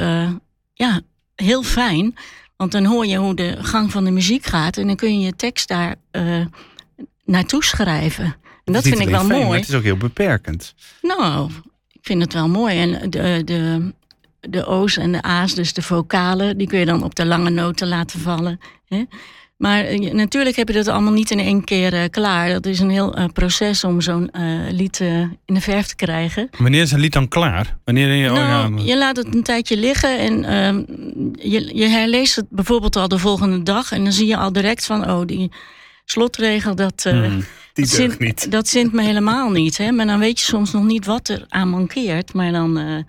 [0.73, 1.01] ja,
[1.35, 2.15] heel fijn.
[2.57, 4.77] Want dan hoor je hoe de gang van de muziek gaat.
[4.77, 5.95] En dan kun je je tekst daar
[7.25, 8.35] naartoe schrijven.
[8.63, 9.47] En dat vind ik wel fijn, mooi.
[9.47, 10.73] Maar het is ook heel beperkend.
[11.01, 11.51] Nou,
[11.91, 12.79] ik vind het wel mooi.
[12.79, 13.93] En de, de,
[14.39, 17.49] de O's en de A's, dus de vocalen, die kun je dan op de lange
[17.49, 18.59] noten laten vallen.
[18.85, 19.03] Hè?
[19.63, 22.49] Maar uh, natuurlijk heb je dat allemaal niet in één keer uh, klaar.
[22.49, 24.31] Dat is een heel uh, proces om zo'n
[24.69, 24.99] lied
[25.45, 26.49] in de verf te krijgen.
[26.57, 27.77] Wanneer is een lied dan klaar?
[27.83, 30.77] Wanneer je, nou, oh, ja, je laat het een tijdje liggen en ehm,
[31.49, 33.91] je, je herleest het bijvoorbeeld al de volgende dag.
[33.91, 35.51] En dan zie je al direct van, oh, die
[36.05, 38.51] slotregel, dat, mm, die dat, zint, niet.
[38.51, 39.77] dat zint me helemaal niet.
[39.77, 39.91] Hè?
[39.91, 42.33] Maar dan weet je soms nog niet wat er aan mankeert.
[42.33, 43.05] Maar dan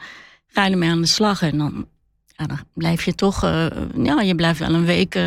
[0.48, 1.42] ga je ermee aan de slag.
[1.42, 1.86] En dan,
[2.36, 3.42] ja, dan blijf je toch,
[4.02, 5.18] ja, je blijft wel een week.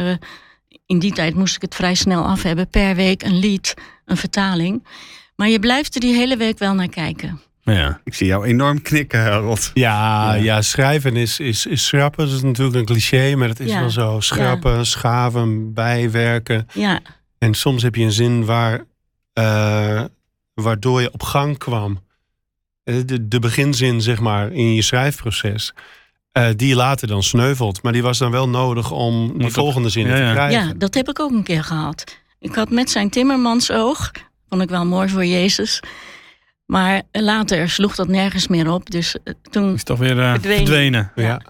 [0.87, 2.67] In die tijd moest ik het vrij snel af hebben.
[2.69, 3.73] Per week een lied,
[4.05, 4.87] een vertaling.
[5.35, 7.41] Maar je blijft er die hele week wel naar kijken.
[7.61, 8.01] Ja.
[8.03, 9.71] Ik zie jou enorm knikken, Harold.
[9.73, 10.43] Ja, ja.
[10.43, 12.25] ja schrijven is, is, is schrappen.
[12.25, 13.79] Dat is natuurlijk een cliché, maar het is Ja.
[13.79, 14.19] wel zo.
[14.19, 14.83] Schrappen, Ja.
[14.83, 16.67] schaven, bijwerken.
[16.73, 16.99] Ja,
[17.37, 18.83] En soms heb je een zin waar,
[19.33, 20.03] eh,
[20.53, 21.99] waardoor je op gang kwam.
[22.83, 25.73] Eh, De, de beginzin, zeg maar, in je schrijfproces.
[26.37, 27.81] Eh, die later dan sneuvelt.
[27.83, 30.67] Maar die was dan wel nodig om die dat- volgende zin ja, te krijgen.
[30.67, 32.03] ja, dat heb ik ook een keer gehad.
[32.39, 34.11] Ik had met zijn timmermansoog,
[34.49, 35.79] vond ik wel mooi voor Jezus.
[36.65, 38.89] Maar later sloeg dat nergens meer op.
[38.89, 40.57] Dus eh, toen Is toch weer eh, Verdwenen.
[40.57, 41.11] verdwenen.
[41.15, 41.41] Ja.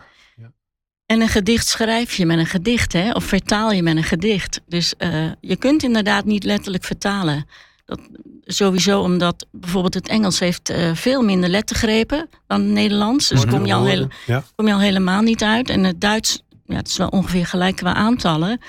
[1.06, 3.12] En een gedicht schrijf je met een gedicht, hè?
[3.12, 4.62] of vertaal je met een gedicht.
[4.68, 7.46] Dus eh, je kunt inderdaad niet letterlijk vertalen.
[7.86, 8.00] Dat,
[8.48, 13.28] sowieso omdat bijvoorbeeld het Engels heeft eh, veel minder lettergrepen dan het Nederlands.
[13.28, 14.44] Dus kom je, al heel, Ja.
[14.56, 15.70] kom je al helemaal niet uit.
[15.70, 18.62] En het Duits, ja, het is wel ongeveer gelijk qua aantallen.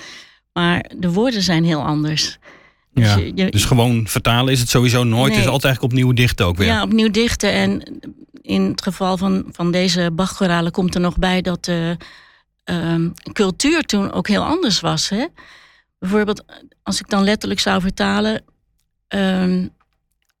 [0.53, 2.37] Maar de woorden zijn heel anders.
[2.93, 3.17] Dus Ja.
[3.17, 5.23] je- je- Dus gewoon vertalen is het sowieso nooit.
[5.23, 5.41] Het Nee.
[5.41, 6.67] is altijd eigenlijk opnieuw dichten ook weer.
[6.67, 7.51] Ja, opnieuw dichten.
[7.51, 7.99] En
[8.41, 11.97] in het geval van, van deze Bachchoralen komt er nog bij dat de
[12.63, 15.09] ehm, cultuur toen ook heel anders was.
[15.09, 15.25] Hè?
[15.99, 16.43] Bijvoorbeeld,
[16.83, 18.41] als ik dan letterlijk zou vertalen.
[19.09, 19.67] Ehm,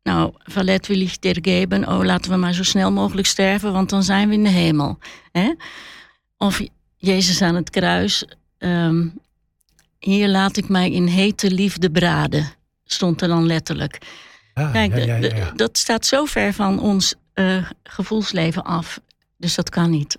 [0.03, 1.87] nou, Valet will ich dir geben.
[1.87, 4.97] Oh, laten we maar zo snel mogelijk sterven, want dan zijn we in de hemel.
[5.31, 5.53] Hè?
[6.37, 6.61] Of
[6.97, 8.25] Jezus aan het kruis.
[8.57, 9.07] ehm,
[9.99, 12.51] hier laat ik mij in hete liefde braden.
[12.83, 13.97] Stond er dan letterlijk.
[14.53, 15.51] Ah, Kijk, ja, ja, ja, de- ja.
[15.55, 18.99] dat staat zo ver van ons eh, gevoelsleven af.
[19.37, 20.17] Dus dat kan niet.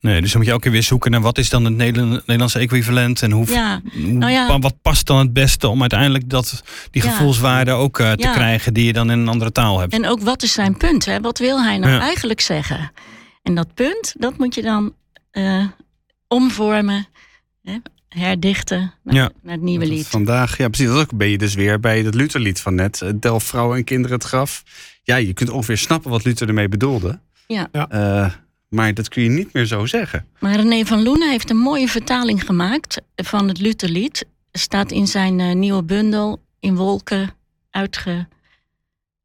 [0.00, 2.18] Nee, dus dan moet je elke keer weer zoeken naar wat is dan het Nederland-
[2.18, 3.22] Nederlandse equivalent.
[3.22, 4.58] En hoe, Ja, nou ja.
[4.58, 7.10] wat past dan het beste om uiteindelijk dat, die Ja.
[7.10, 8.32] gevoelswaarde ook eh, te Ja.
[8.32, 9.92] krijgen die je dan in een andere taal hebt.
[9.92, 11.04] en ook wat is zijn punt?
[11.04, 11.20] Hè?
[11.20, 12.00] Wat wil hij nou Ja.
[12.00, 12.90] eigenlijk zeggen?
[13.42, 14.94] En dat punt, dat moet je dan
[15.30, 15.64] eh,
[16.28, 17.06] omvormen,
[17.62, 17.76] hè?
[18.08, 19.30] herdichten naar, Ja.
[19.42, 20.06] naar het nieuwe lied.
[20.06, 23.02] Vandaag, ja precies, dat ook ben je dus weer bij dat Lutherlied van net.
[23.02, 24.62] eh, Delf vrouwen en kinderen het graf.
[25.02, 27.20] Ja, je kunt ongeveer snappen wat Luther ermee bedoelde.
[27.46, 27.68] Ja.
[27.72, 27.88] Ja.
[28.68, 30.26] Maar dat kun je niet meer zo zeggen.
[30.38, 34.26] Maar René van Loenen heeft een mooie vertaling gemaakt van het Lutherlied.
[34.52, 37.30] Staat in zijn eh, nieuwe bundel in wolken
[37.70, 38.28] uitge...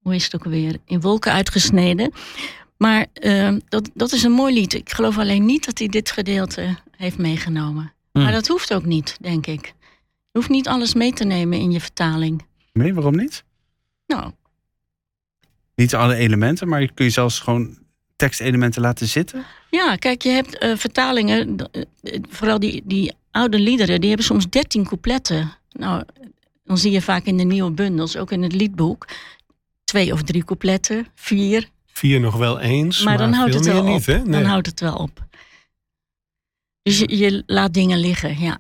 [0.02, 0.78] Hoe is het ook alweer?
[0.86, 2.12] In wolken uitgesneden.
[2.78, 4.74] Maar eh, dat, dat is een mooi lied.
[4.74, 7.94] Ik geloof alleen niet dat hij dit gedeelte heeft meegenomen.
[8.12, 8.24] Hmm.
[8.24, 9.66] Maar dat hoeft ook niet, denk ik.
[10.32, 12.46] Je hoeft niet alles mee te nemen in je vertaling.
[12.74, 13.44] Nee, waarom niet?
[14.08, 14.32] Nou,
[15.76, 17.78] Niet alle elementen, maar je kun je zelfs gewoon
[18.16, 19.46] tekstelementen laten zitten.
[19.70, 24.50] Ja, kijk, je hebt eh, vertalingen, eh, vooral die, die oude liederen, die hebben soms
[24.50, 25.52] dertien coupletten.
[25.72, 26.04] Nou,
[26.64, 29.08] dan zie je vaak in de nieuwe bundels, ook in het liedboek,
[29.84, 31.70] twee of drie coupletten, vier.
[31.86, 33.98] Vier nog wel eens, Maar, maar, dan houdt veel het wel meer op.
[33.98, 34.06] niet.
[34.06, 34.18] Hè?
[34.18, 34.42] Nee.
[34.42, 35.26] Dan houdt het wel op.
[36.84, 38.60] Dus je, je laat dingen liggen, ja.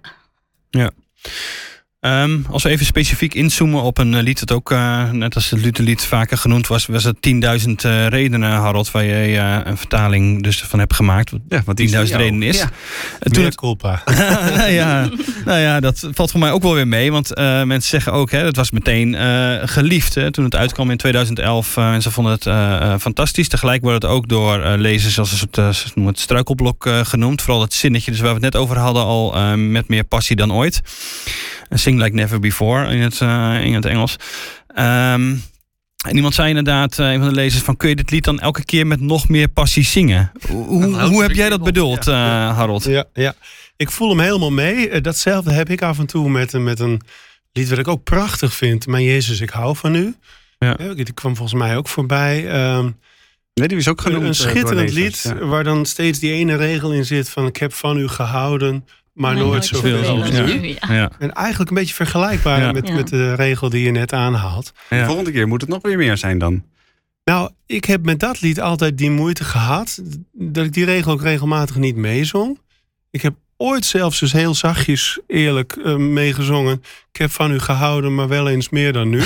[2.03, 5.49] Ehm, als we even specifiek inzoomen op een eh, lied dat ook, eh, net als
[5.49, 10.43] het Lutherlied vaker genoemd was, was het 10.000 eh, redenen, Harold, waar je een vertaling
[10.43, 11.31] dus van hebt gemaakt.
[11.31, 12.21] Wat Ja, die 10.000 is van jou.
[12.23, 12.57] redenen is.
[12.57, 12.69] Ja.
[13.19, 14.01] En toen Meer culpa.
[14.05, 15.09] nou, ja,
[15.45, 17.11] nou ja, dat valt voor mij ook wel weer mee.
[17.11, 17.35] Want
[17.65, 19.15] mensen zeggen ook, hè, het was meteen
[19.67, 20.15] geliefd.
[20.15, 21.77] Hè, toen het uitkwam in 2011.
[21.77, 23.47] eh, mensen vonden het fantastisch.
[23.47, 25.55] Tegelijk wordt het ook door lezers als een soort
[26.05, 27.41] het struikelblok genoemd.
[27.41, 30.53] Vooral het zinnetje dus waar we het net over hadden al met meer passie dan
[30.53, 30.81] ooit.
[31.69, 34.15] Sing like never before in het, eh, in het Engels.
[34.67, 35.35] Ehm,
[36.07, 38.39] en iemand zei inderdaad, eh, een van de lezers, van kun je dit lied dan
[38.39, 40.31] elke keer met nog meer passie zingen?
[40.49, 42.13] Hoe, hoe, heb jij dat bedoeld, eh,
[42.57, 42.83] Harold?
[42.83, 43.33] Ja, ja,
[43.77, 45.01] ik voel hem helemaal mee.
[45.01, 47.01] Datzelfde heb ik af en toe met, een- met een
[47.51, 48.87] lied wat ik ook prachtig vind.
[48.87, 50.15] Mijn Jezus, ik hou van u.
[50.59, 50.75] Ja.
[50.79, 52.49] Ja, die kwam volgens mij ook voorbij.
[52.49, 52.89] Ehm,
[53.53, 54.25] Nee, die is ook genoemd.
[54.25, 55.45] een schitterend lezers, lied ja.
[55.45, 59.35] waar dan steeds die ene regel in zit van ik heb van u gehouden, maar
[59.35, 60.67] nooit zoveel als nu.
[60.67, 60.93] Ja.
[60.93, 61.11] Ja.
[61.19, 62.71] En eigenlijk een beetje vergelijkbaar Ja.
[62.71, 62.93] Met, Ja.
[62.93, 64.73] met de regel die je net aanhaalt.
[64.89, 65.05] De Ja.
[65.05, 66.63] volgende keer moet het nog weer meer zijn dan.
[67.23, 69.99] Nou, ik heb met dat lied altijd die moeite gehad
[70.33, 72.59] dat ik die regel ook regelmatig niet meezong.
[73.11, 76.83] Ik heb ooit zelfs eens heel zachtjes eerlijk eh, meegezongen.
[77.11, 79.17] Ik heb van u gehouden, maar wel eens meer dan nu.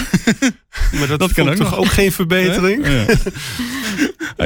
[0.98, 1.80] maar dat, Dat kan ook toch nog.
[1.80, 2.88] ook geen verbetering.
[2.88, 3.06] Ja.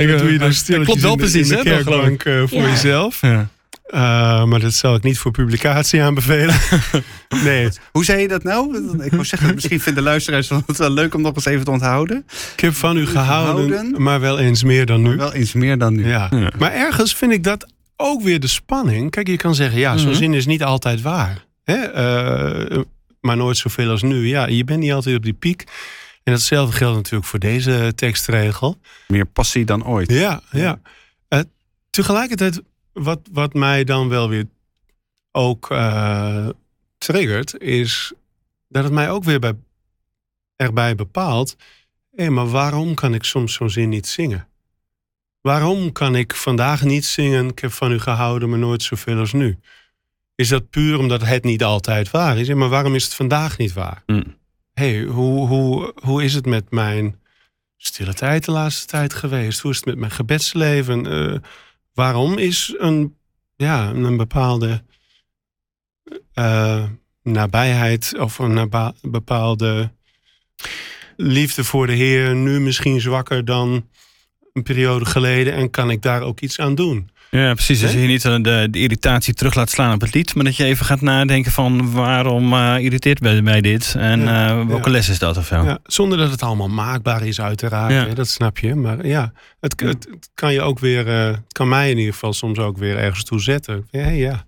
[0.07, 2.05] Dat doe je dan stilletjes klopt wel in de- precies, in de hè, toch, geloof
[2.07, 2.25] ik.
[2.25, 2.69] eh, voor Ja.
[2.69, 3.21] jezelf.
[3.21, 3.49] Ja.
[3.93, 6.55] Uh, maar dat zal ik niet voor publicatie aanbevelen.
[7.43, 8.77] nee, Hoe zei je dat nou?
[9.03, 12.25] Ik wou zeggen, misschien vinden luisteraars het wel leuk om nog eens even te onthouden.
[12.53, 14.01] ik heb van u gehouden, Gehouden.
[14.03, 15.15] maar wel eens meer dan nu.
[15.15, 16.07] Wel iets meer dan nu.
[16.07, 16.27] Ja.
[16.31, 16.51] Ja.
[16.57, 19.11] Maar ergens vind ik dat ook weer de spanning.
[19.11, 20.17] Kijk, je kan zeggen, ja, zo'n Mhm.
[20.17, 21.45] zin is niet altijd waar.
[21.63, 21.75] Hè?
[21.75, 22.79] Eh,
[23.21, 24.27] maar nooit zoveel als nu.
[24.27, 25.63] Ja, je bent niet altijd op die piek.
[26.23, 28.77] En datzelfde geldt natuurlijk voor deze tekstregel.
[29.07, 30.11] Meer passie dan ooit.
[30.11, 30.79] Ja, ja.
[31.27, 31.39] Eh,
[31.89, 32.61] tegelijkertijd,
[32.93, 34.45] wat, wat mij dan wel weer
[35.31, 36.49] ook eh,
[36.97, 38.13] triggert, is
[38.67, 39.55] dat het mij ook weer bij,
[40.55, 41.55] erbij bepaalt.
[42.15, 44.47] Hé, maar waarom kan ik soms zo'n zin niet zingen?
[45.41, 49.33] Waarom kan ik vandaag niet zingen, ik heb van u gehouden, maar nooit zoveel als
[49.33, 49.59] nu?
[50.35, 52.53] Is dat puur omdat het niet altijd waar is?
[52.53, 54.03] Maar waarom is het vandaag niet waar?
[54.05, 54.23] Hm.
[54.73, 57.19] hey, hoe, hoe, hoe is het met mijn
[57.77, 59.59] stille tijd de laatste tijd geweest?
[59.59, 61.05] Hoe is het met mijn gebedsleven?
[61.05, 61.39] Eh,
[61.93, 63.17] waarom is een,
[63.55, 64.83] ja, een bepaalde
[66.33, 66.83] eh,
[67.23, 68.69] nabijheid of een
[69.01, 69.91] bepaalde
[71.15, 73.89] liefde voor de Heer nu misschien zwakker dan
[74.53, 75.53] een periode geleden?
[75.53, 77.09] En kan ik daar ook iets aan doen?
[77.31, 77.79] Ja, precies.
[77.79, 77.99] Dus Hè?
[77.99, 80.63] je niet eh, de, de irritatie terug laat slaan op het lied, maar dat je
[80.63, 84.91] even gaat nadenken van waarom eh, irriteert mij, mij dit en Ja, eh, welke ja.
[84.91, 85.63] les is dat of zo.
[85.63, 88.07] Ja, zonder dat het allemaal maakbaar is, uiteraard.
[88.07, 88.75] Hè, dat snap je.
[88.75, 92.33] Maar ja, het, het, het kan je ook weer, het kan mij in ieder geval
[92.33, 93.87] soms ook weer ergens toe zetten.
[93.91, 94.45] Ja, hey, ja.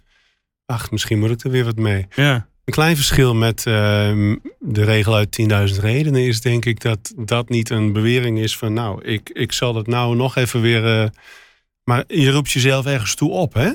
[0.66, 2.08] Ach, misschien moet ik er weer wat mee.
[2.16, 2.34] Ja.
[2.66, 5.40] Een klein verschil met ehm, de regel uit
[5.74, 9.52] 10.000 redenen is denk ik dat dat niet een bewering is van nou, ik, ik
[9.52, 11.12] zal het nou nog even weer.
[11.84, 13.72] Maar je roept jezelf ergens toe op, hè?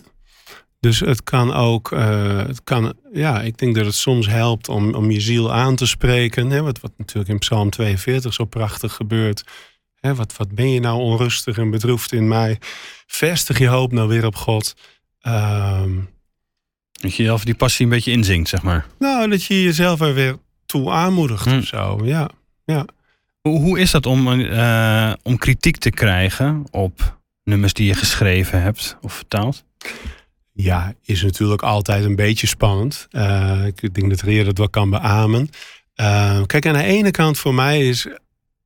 [0.81, 4.95] Dus het kan ook, eh, het kan, ja, ik denk dat het soms helpt om,
[4.95, 6.51] om je ziel aan te spreken.
[6.51, 6.63] Hè?
[6.63, 9.45] Wat, wat natuurlijk in Psalm 42 zo prachtig gebeurt.
[10.01, 10.15] Hè?
[10.15, 12.59] Wat, wat ben je nou onrustig en bedroefd in mij?
[13.07, 14.75] Vestig je hoop nou weer op God.
[15.21, 15.91] Ehm,
[16.93, 18.87] Dat je zelf die passie een beetje inzingt, zeg maar.
[18.99, 21.57] nou, dat je jezelf er weer toe aanmoedigt Hm.
[21.57, 22.01] of zo.
[22.05, 22.31] Ja.
[23.41, 27.18] Hoe, hoe is dat om, eh, om kritiek te krijgen op
[27.49, 29.65] nummers die je geschreven hebt of vertaald?
[30.53, 33.07] ja, is natuurlijk altijd een beetje spannend.
[33.11, 35.51] Eh, ik denk dat Reer dat wel kan beamen.
[35.95, 38.07] Eh, kijk, aan de ene kant voor mij is...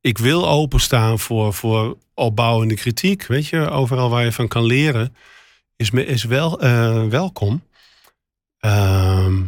[0.01, 3.27] Ik wil openstaan voor, voor opbouwende kritiek.
[3.27, 5.15] Weet je, overal waar je van kan leren
[5.77, 7.63] is, is wel eh, welkom.
[8.59, 9.43] Ehm,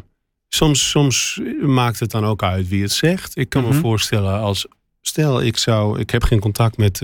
[0.49, 3.37] soms, soms maakt het dan ook uit wie het zegt.
[3.37, 3.75] Ik kan Mhm.
[3.75, 4.67] me voorstellen als...
[5.01, 6.01] Stel, ik zou...
[6.01, 7.01] Ik heb geen contact met,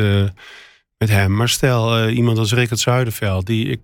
[1.00, 1.36] met hem.
[1.36, 3.46] Maar stel, eh, iemand als Rickert Zuiderveld...
[3.46, 3.80] die ik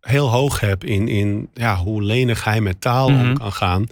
[0.00, 3.28] heel hoog heb in, in ja, hoe lenig hij met taal Mhm.
[3.28, 3.86] om kan gaan...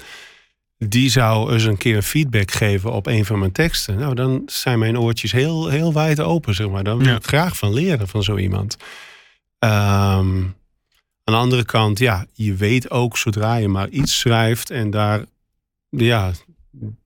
[0.78, 3.98] die zou eens een keer feedback geven op een van mijn teksten.
[3.98, 6.84] Nou, dan zijn mijn oortjes heel, heel wijd open, zeg maar.
[6.84, 7.16] Dan wil Ja.
[7.16, 8.76] ik graag van leren van zo iemand.
[9.58, 10.36] Ehm,
[11.24, 14.70] aan de andere kant, ja, je weet ook zodra je maar iets schrijft...
[14.70, 15.24] en daar,
[15.88, 16.30] ja,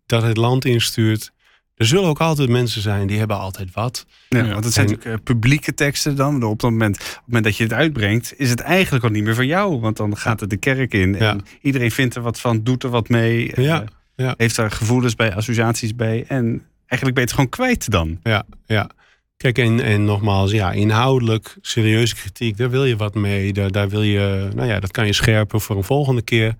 [0.06, 1.32] dat het land instuurt...
[1.80, 4.06] Er zullen ook altijd mensen zijn die hebben altijd wat.
[4.28, 6.42] Ja, want het zijn En- natuurlijk eh, publieke teksten dan.
[6.42, 9.24] Op het, moment, op het moment dat je het uitbrengt, is het eigenlijk al niet
[9.24, 9.80] meer van jou.
[9.80, 11.14] Want dan gaat het de kerk in.
[11.14, 11.36] En Ja.
[11.62, 13.52] iedereen vindt er wat van, doet er wat mee.
[13.52, 13.84] eh, Ja,
[14.16, 14.34] ja.
[14.36, 16.24] Heeft daar gevoelens bij, associaties bij.
[16.28, 18.18] En eigenlijk ben je het gewoon kwijt dan.
[18.22, 18.90] Ja, ja.
[19.36, 23.52] Kijk, en, en nogmaals, ja, inhoudelijk, serieuze kritiek, daar wil je wat mee.
[23.52, 26.56] Daar, daar wil je, nou ja, dat kan je scherpen voor een volgende keer.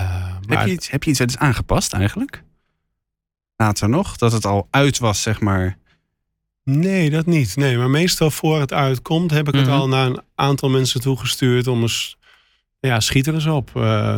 [0.00, 2.42] Uh, Heb Maar- je, iets, heb je iets eens aangepast eigenlijk?
[3.60, 4.16] Later nog?
[4.16, 5.78] Dat het al uit was, zeg maar.
[6.64, 7.56] Nee, dat niet.
[7.56, 9.62] Nee, maar meestal voor het uitkomt heb ik Mhm.
[9.62, 12.16] het al naar een aantal mensen toegestuurd om eens,
[12.80, 13.70] ja, schiet er eens op.
[13.76, 14.16] Eh,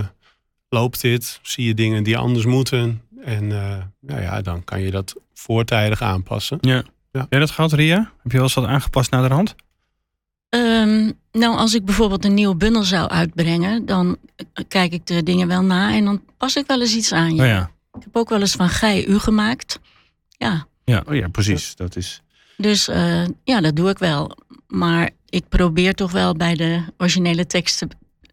[0.68, 1.38] loopt dit?
[1.42, 3.02] Zie je dingen die anders moeten?
[3.24, 6.58] En eh, nou ja, dan kan je dat voortijdig aanpassen.
[6.60, 6.82] Ja.
[7.12, 7.20] Ja.
[7.20, 7.96] Heb jij dat gehad, Ria?
[7.96, 9.54] Heb je wel eens wat aangepast naar de hand?
[10.48, 15.22] Ehm, nou, als ik bijvoorbeeld een nieuwe bundel zou uitbrengen, dan eh, kijk ik de
[15.22, 17.34] dingen wel na en dan pas ik wel eens iets aan.
[17.34, 17.42] Ja.
[17.42, 17.70] Oh ja.
[18.02, 19.78] Ik heb ook wel eens van gij u gemaakt.
[20.38, 20.66] Ja,
[21.06, 21.76] Oh ja, precies.
[21.76, 22.22] Dat is.
[22.56, 24.36] dus eh, ja, dat doe ik wel.
[24.68, 27.88] Maar ik probeer toch wel bij de originele teksten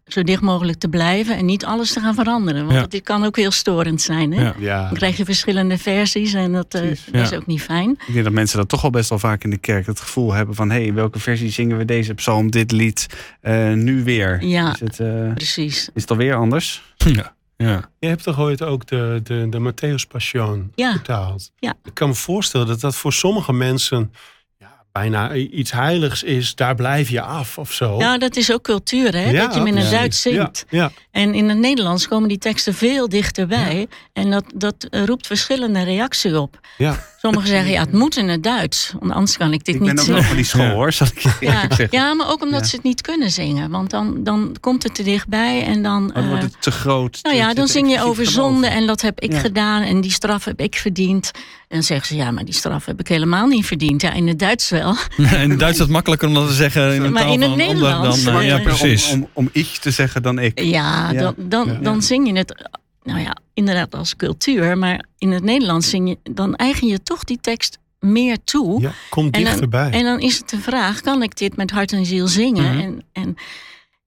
[0.08, 2.62] zo dicht mogelijk te blijven en niet alles te gaan veranderen.
[2.66, 2.86] Want Ja.
[2.88, 4.34] dit kan ook heel storend zijn.
[4.34, 4.42] Hè?
[4.42, 4.56] Ja.
[4.60, 7.36] Ja, Dan krijg je verschillende versies en dat eh, is Ja.
[7.36, 7.90] ook niet fijn.
[8.08, 10.34] Ik denk dat mensen dat toch al best wel vaak in de kerk het gevoel
[10.34, 13.06] hebben van: hé, hey, in welke versie zingen we deze psalm, dit lied,
[13.42, 14.44] eh, nu weer?
[14.46, 14.74] Ja.
[14.74, 15.90] Is het, eh, Precies.
[15.94, 16.84] is het alweer anders?
[16.98, 17.36] Ja.
[17.64, 17.90] Ja.
[18.00, 20.92] je hebt toch ooit ook de, de, de Matthäus Passion Ja.
[20.92, 21.52] vertaald?
[21.60, 21.74] Ja.
[21.84, 24.14] Ik kan me voorstellen dat dat voor sommige mensen
[24.58, 26.56] ja, bijna iets heiligs is.
[26.56, 27.98] Daar blijf je af of zo.
[28.00, 29.30] Ja, dat is ook cultuur, hè?
[29.30, 29.92] Ja, dat je hem in het.
[29.92, 30.66] Duits zingt.
[30.70, 30.92] Ja, ja.
[31.12, 33.88] En in het Nederlands komen die teksten veel dichterbij.
[34.14, 36.60] En dat, dat eh, roept verschillende reacties op.
[36.78, 37.08] ja.
[37.22, 38.94] Sommigen zeggen, ja, het moet in het Duits.
[39.00, 40.20] Want anders kan ik dit ik niet ben ook zingen.
[40.20, 40.72] nog van die school Ja.
[40.72, 41.98] hoor, zal ik je Ja, eerlijk zeggen.
[41.98, 42.66] ja, maar ook omdat Ja.
[42.66, 43.70] ze het niet kunnen zingen.
[43.70, 46.04] Want dan, dan komt het te dichtbij en dan...
[46.06, 47.20] Maar dan wordt eh, het te groot.
[47.22, 49.40] nou ja, dan zing je over zonde en dat heb ik Ja.
[49.40, 51.32] gedaan en die straf heb ik verdiend.
[51.34, 51.42] En
[51.76, 54.02] dan zeggen ze, ja, maar die straf heb ik helemaal niet verdiend.
[54.02, 54.96] Ja, in het Duits wel.
[55.18, 57.42] In het Duits is het makkelijker om dat te zeggen in een Maar taal in
[57.42, 58.40] het van Nederlands, dan...
[58.40, 59.10] eh, ja, om- precies.
[59.12, 60.60] Om, om, om ik te zeggen dan ik.
[60.60, 61.20] Ja, Ja.
[61.20, 61.74] dan, dan, Ja.
[61.82, 62.70] dan zing je het,
[63.04, 64.78] nou ja, inderdaad als cultuur.
[64.78, 68.82] Maar in het Nederlands zing je, dan eigen je toch die tekst meer toe.
[68.82, 68.92] ja.
[69.10, 69.92] Kom En dan- dichterbij.
[69.92, 72.76] En dan is het de vraag, kan ik dit met hart en ziel zingen?
[72.76, 72.80] Mhm.
[72.84, 73.36] en, en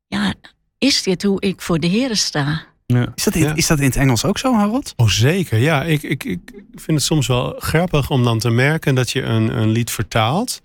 [0.06, 0.34] ja,
[0.78, 2.64] is dit hoe ik voor de Heer sta?
[2.86, 3.12] Ja.
[3.14, 3.54] Is dat, in, Ja.
[3.54, 4.92] is dat in het Engels ook zo, Harold?
[4.96, 5.58] Oh, zeker.
[5.58, 6.40] Ja, ik, ik, ik
[6.74, 10.60] vind het soms wel grappig om dan te merken dat je een, een lied vertaalt.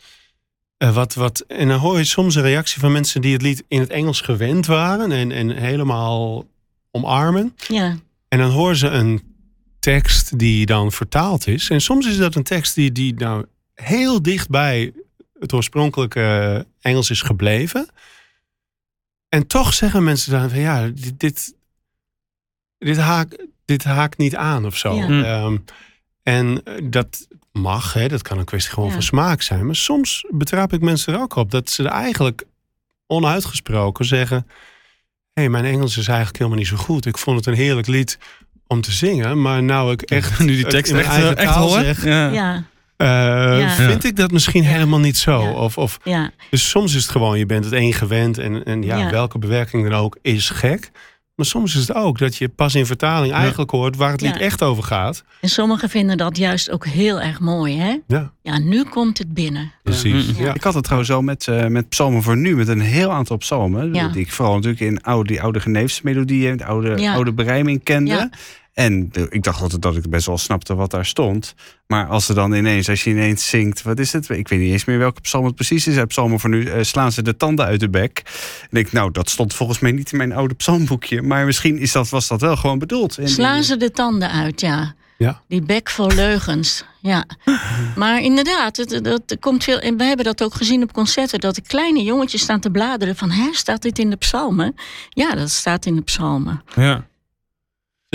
[0.77, 3.63] Eh, wat, wat, en dan hoor je soms een reactie van mensen die het lied
[3.67, 6.45] in het Engels gewend waren en, en helemaal
[6.91, 7.55] omarmen.
[7.67, 7.95] Ja,
[8.27, 9.35] En dan horen ze een
[9.79, 11.69] tekst die dan vertaald is.
[11.69, 14.93] En soms is dat een tekst die, die nou heel dicht bij
[15.39, 17.89] het oorspronkelijke Engels is gebleven.
[19.29, 21.55] En toch zeggen mensen dan van ja, dit, dit,
[22.77, 24.95] dit, haak, dit haakt niet aan of zo.
[24.95, 25.05] Ja.
[25.05, 25.23] Hm.
[25.23, 25.57] Ehm,
[26.23, 28.93] en dat mag, hè, dat kan een kwestie gewoon Ja.
[28.93, 29.65] van smaak zijn.
[29.65, 32.43] Maar soms betrap ik mensen er ook op dat ze er eigenlijk
[33.07, 34.47] onuitgesproken zeggen:
[35.37, 37.05] hey, mijn Engels is eigenlijk helemaal niet zo goed.
[37.05, 38.17] Ik vond het een heerlijk lied
[38.67, 41.43] om te zingen, maar nou ik echt Nu die tekst in mijn echt, eigen eh,
[41.43, 41.79] echt taal hoor.
[41.79, 42.31] zeg, Ja.
[42.31, 42.63] ja,
[42.97, 43.07] eh,
[43.59, 43.69] Ja.
[43.69, 44.69] vind ik dat misschien Ja.
[44.69, 45.41] helemaal niet zo.
[45.41, 45.51] Ja.
[45.51, 46.31] Of, of, ja.
[46.49, 49.09] dus soms is het gewoon, je bent het één gewend en, en ja, Ja.
[49.09, 50.91] welke bewerking dan ook is gek.
[51.37, 54.33] Maar soms is het ook dat je pas in vertaling eigenlijk hoort waar het lied
[54.33, 54.39] Ja.
[54.39, 55.23] echt over gaat.
[55.41, 57.97] En sommigen vinden dat juist ook heel erg mooi, hè?
[58.07, 59.71] Ja, Ja, nu komt het binnen.
[59.83, 60.27] precies.
[60.37, 60.45] Ja.
[60.45, 60.53] Ja.
[60.53, 63.37] Ik had het trouwens zo met, eh, met psalmen voor nu, met een heel aantal
[63.37, 63.93] psalmen.
[63.93, 64.07] Ja.
[64.07, 67.13] Die ik vooral natuurlijk in oude, die oude Geneefse melodieën, de oude, Ja.
[67.13, 68.29] oude berijming kende.
[68.77, 71.53] En de- ik dacht altijd dat ik best wel snapte wat daar stond.
[71.87, 74.29] Maar als er dan ineens, als je ineens zingt, wat is het?
[74.29, 76.03] Ik weet niet eens meer welke psalm het precies is.
[76.07, 78.21] Psalmen voor nu eh, slaan ze de tanden uit de bek.
[78.69, 81.21] En ik, nou, dat stond volgens mij niet in mijn oude psalmboekje.
[81.21, 83.17] Maar misschien is dat, was dat wel gewoon bedoeld.
[83.17, 84.93] En Slaan die- ze de tanden uit, ja.
[85.17, 85.41] Ja.
[85.47, 87.25] Die bek vol leugens, ja.
[87.95, 91.39] Maar inderdaad, het, het komt veel, en we hebben dat ook gezien op concerten...
[91.39, 93.29] dat de kleine jongetjes staan te bladeren van...
[93.31, 94.75] hè, staat dit in de psalmen?
[95.09, 96.61] Ja, dat staat in de psalmen.
[96.75, 97.05] Ja.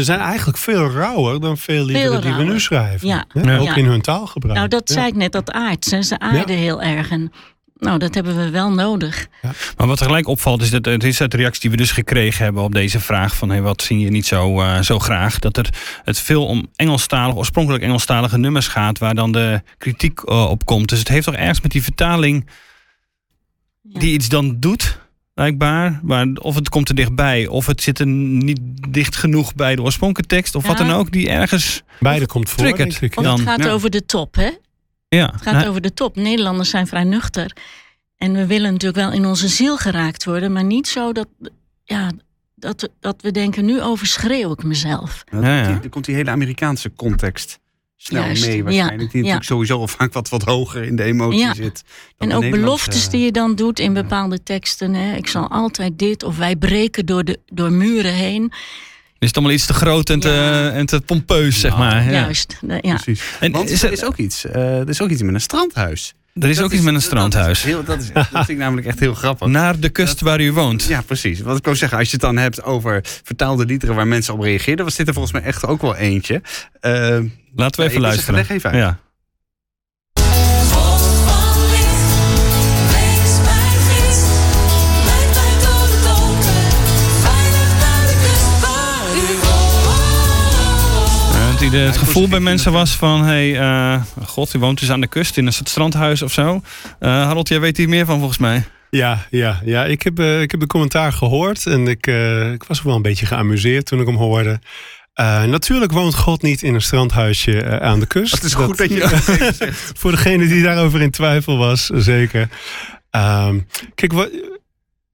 [0.05, 3.09] Ze zijn eigenlijk veel rauwer dan veel liederen die we nu schrijven.
[3.09, 3.25] Ja.
[3.29, 3.41] Hè?
[3.41, 3.59] Ja.
[3.59, 3.75] Ook Ja.
[3.75, 4.57] in hun taalgebruik.
[4.57, 4.95] Nou, dat Ja.
[4.95, 5.91] zei ik net, dat aards.
[5.91, 6.03] hè.
[6.03, 7.11] Ze aarden heel erg.
[7.11, 7.33] En,
[7.79, 9.27] nou, dat hebben we wel nodig.
[9.77, 12.45] Maar wat tegelijk opvalt is dat het is uit de reactie die we dus gekregen
[12.45, 15.39] hebben op deze vraag van hey, wat zie je niet zo, eh, zo graag.
[15.39, 15.69] Dat er
[16.05, 20.89] het veel om Engelstalige, oorspronkelijk Engelstalige nummers gaat waar dan de kritiek eh, op komt.
[20.89, 22.51] Dus het heeft toch ergens met die vertaling
[23.83, 24.01] Ja.
[24.01, 24.99] die iets dan doet,
[25.35, 26.01] blijkbaar.
[26.03, 29.83] Maar of het komt er dichtbij, of het zit er niet dicht genoeg bij de
[29.83, 31.83] oorspronkelijke tekst, of wat dan ook, die ergens.
[32.01, 33.15] Beide komt voor, denk ik.
[33.15, 33.71] Want Dan, het gaat ja.
[33.71, 34.51] over de top, hè?
[35.09, 36.17] Ja, Het gaat nou, over de top.
[36.17, 37.57] Nederlanders zijn vrij nuchter.
[38.17, 41.29] En we willen natuurlijk wel in onze ziel geraakt worden, maar niet zo dat,
[41.85, 42.11] ja,
[42.55, 45.25] dat, we, dat we denken, nu overschreeuw ik mezelf.
[45.31, 47.61] Ja, Dan komt die hele Amerikaanse context
[48.03, 48.99] snel Juist, mee ja, waarschijnlijk.
[48.99, 49.17] Die ja.
[49.17, 51.55] natuurlijk sowieso al vaak wat, wat hoger in de emotie Ja.
[51.55, 51.83] zit.
[52.19, 54.95] En ook beloftes die je dan doet in bepaalde teksten.
[54.95, 55.17] Hè?
[55.17, 58.53] Ik zal altijd dit, of wij breken door, de, door muren heen.
[59.19, 60.71] is het allemaal iets te groot en te, Ja.
[60.71, 61.79] en te pompeus, zeg Ja.
[61.79, 62.05] maar.
[62.05, 62.11] Ja.
[62.11, 62.59] Juist.
[62.81, 62.95] Ja.
[62.95, 63.23] Precies.
[63.41, 66.15] En Want is er is ook iets, eh, er is ook iets met een strandhuis.
[66.35, 67.63] Er is Dat ook iets met een dat is strandhuis.
[67.63, 69.49] heel- Dat, is, dat vind ik namelijk echt heel grappig.
[69.49, 70.83] Naar de kust waar u woont.
[70.85, 71.41] Ja, precies.
[71.41, 74.41] Wat ik wou zeggen, als je het dan hebt over vertaalde liederen waar mensen op
[74.41, 76.43] reageerden, was dit er volgens mij echt ook wel eentje.
[76.81, 77.19] Eh,
[77.55, 78.35] Laten we even luisteren.
[78.35, 78.79] leg even uit.
[78.79, 78.99] Ja.
[91.63, 91.73] Het.
[91.73, 93.25] Eh, Het, gevoel bij mensen was van...
[93.25, 96.63] Hey, eh, god, u woont dus aan de kust in een soort strandhuis of zo.
[96.99, 98.65] Eh Harold, jij weet hier meer van volgens mij.
[98.97, 99.85] Ja, ja, ja.
[99.85, 102.95] Ik, heb, eh, ik heb de commentaar gehoord en ik, eh, ik was ook wel
[102.95, 104.59] een beetje geamuseerd toen ik hem hoorde.
[105.13, 108.33] Eh, natuurlijk woont God niet in een strandhuisje eh, aan de kust.
[108.35, 109.65] het is goed dat je dat zegt.
[110.01, 112.49] Voor degene die daarover in twijfel was, zeker.
[113.11, 113.59] Ehm,
[113.95, 114.29] kijk, wa-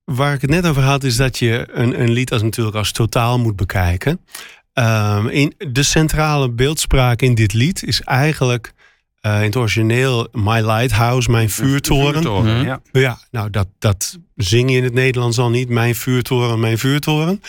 [0.04, 2.92] waar ik het net over had, is dat je een, een lied als natuurlijk als
[2.92, 4.20] totaal moet bekijken.
[4.72, 8.72] Ehm, in de centrale beeldspraak in dit lied is eigenlijk
[9.20, 12.22] eh, in het origineel My Lighthouse, mijn vuurtoren.
[12.44, 12.64] Mhm.
[12.64, 12.80] ja.
[12.92, 15.68] Ja, nou dat, dat zing je in het Nederlands al niet.
[15.68, 17.42] Mijn vuurtoren, mijn vuurtoren.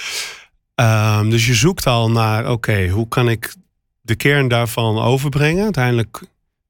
[0.80, 3.54] Ehm, dus je zoekt al naar, oké, hoe kan ik
[4.02, 5.64] de kern daarvan overbrengen?
[5.64, 6.22] Uiteindelijk,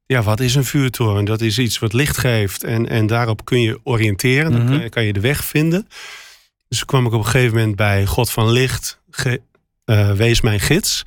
[0.05, 1.25] ja, wat is een vuurtoren?
[1.25, 4.51] Dat is iets wat licht geeft en, en daarop kun je oriënteren.
[4.51, 4.71] Dan Mhm.
[4.71, 5.87] kan, je, kan je de weg vinden.
[6.67, 9.41] Dus kwam ik op een gegeven moment bij God van Licht, ge-
[9.85, 11.03] eh, wees mijn gids.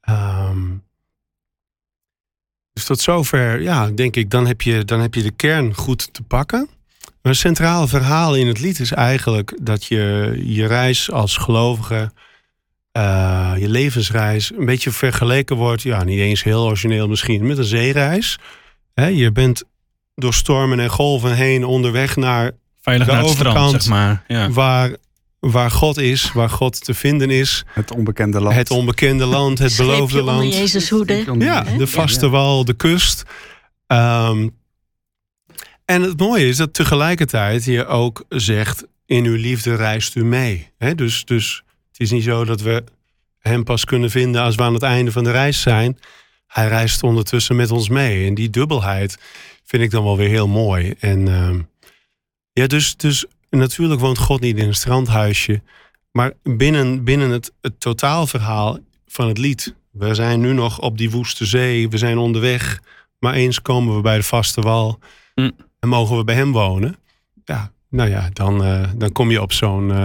[0.00, 0.70] Ehm,
[2.72, 6.14] dus tot zover, ja, denk ik, dan heb, je, dan heb je de kern goed
[6.14, 6.68] te pakken.
[7.22, 12.12] Maar een centraal verhaal in het lied is eigenlijk dat je je reis als gelovige,
[12.92, 17.64] eh, je levensreis, een beetje vergeleken wordt, ja, niet eens heel origineel misschien, met een
[17.64, 18.38] zeereis.
[18.94, 19.62] Hè, je bent
[20.14, 22.52] door stormen en golven heen onderweg naar
[22.82, 24.24] Veilig De naar het strand, zeg maar.
[24.28, 24.50] Ja.
[24.50, 24.96] waar,
[25.38, 27.64] waar God is, waar God te vinden is.
[27.66, 28.54] Het onbekende land.
[28.54, 30.54] Het onbekende land, het beloofde land.
[30.54, 31.24] Jezus hoede.
[31.38, 33.22] Ja, de vaste wal, de kust.
[33.86, 34.48] Ehm,
[35.92, 38.86] en het mooie is dat tegelijkertijd je ook zegt...
[39.06, 40.70] in uw liefde reist u mee.
[40.94, 42.84] Dus, dus het is niet zo dat we
[43.38, 44.42] hem pas kunnen vinden...
[44.42, 45.98] als we aan het einde van de reis zijn.
[46.46, 48.26] Hij reist ondertussen met ons mee.
[48.26, 49.18] En die dubbelheid
[49.64, 50.94] vind ik dan wel weer heel mooi.
[50.98, 51.60] En ehm,
[52.52, 55.62] ja, dus, dus natuurlijk woont God niet in een strandhuisje...
[56.12, 59.74] maar binnen, binnen het, het totaalverhaal van het lied...
[59.92, 61.88] We zijn nu nog op die woeste zee.
[61.88, 62.80] We zijn onderweg.
[63.18, 64.98] Maar eens komen we bij de vaste wal.
[65.34, 65.50] Hm.
[65.82, 66.96] En mogen we bij hem wonen.
[67.44, 70.04] Ja, nou ja, dan, eh, dan kom je op zo'n eh,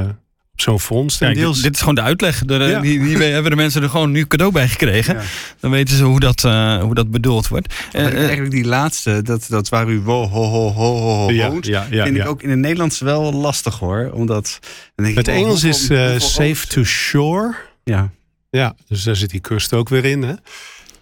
[0.53, 1.21] op zo'n vondst.
[1.21, 2.45] En Kijk, deels, dit, dit is gewoon de uitleg.
[2.45, 2.79] De, Ja.
[2.79, 5.15] die, die hebben de mensen er gewoon nu cadeau bij gekregen.
[5.15, 5.21] Ja.
[5.59, 7.73] Dan weten ze hoe dat, eh, hoe dat bedoeld wordt.
[7.91, 11.65] Eigenlijk die laatste, dat, dat waar u wo, ho, ho, ho, ho, ho ja, woont,
[11.65, 12.23] ja, ja, vind ja.
[12.23, 14.09] ik ook in het Nederlands wel lastig hoor.
[14.13, 14.59] Omdat,
[14.95, 15.85] denk ik, Het oh, Engels is
[16.33, 17.55] safe to shore.
[17.83, 18.09] Ja.
[18.49, 20.23] Ja, dus daar zit die kust ook weer in.
[20.23, 20.33] Hè?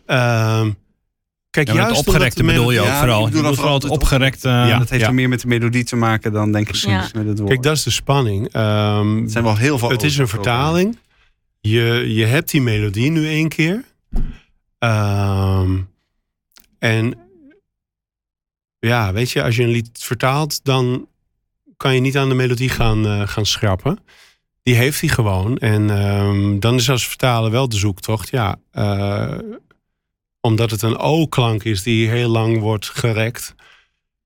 [0.05, 0.71] Ehm,
[1.55, 3.25] kijk, ja, juist het opgerekte bedoel je ook Ja, ik vooral.
[3.25, 4.47] bedoel het vooral het opgerekte.
[4.49, 4.77] Ja.
[4.79, 7.09] dat heeft er meer met de melodie te maken dan denk ik Ja.
[7.13, 7.49] met het woord.
[7.49, 8.51] Kijk, dat is de spanning.
[8.51, 10.97] Ehm, het zijn wel heel veel het is een vertaling.
[11.61, 13.83] Je, je hebt die melodie nu één keer.
[14.79, 15.77] Ehm,
[16.79, 17.13] en
[18.79, 21.07] ja, weet je, als je een lied vertaalt, dan
[21.77, 23.99] kan je niet aan de melodie gaan, eh, gaan schrappen.
[24.63, 25.57] Die heeft hij gewoon.
[25.57, 28.29] En ehm, dan is als vertaler wel de zoektocht.
[28.29, 29.31] Ja, eh,
[30.45, 33.55] omdat het een O-klank is die heel lang wordt gerekt.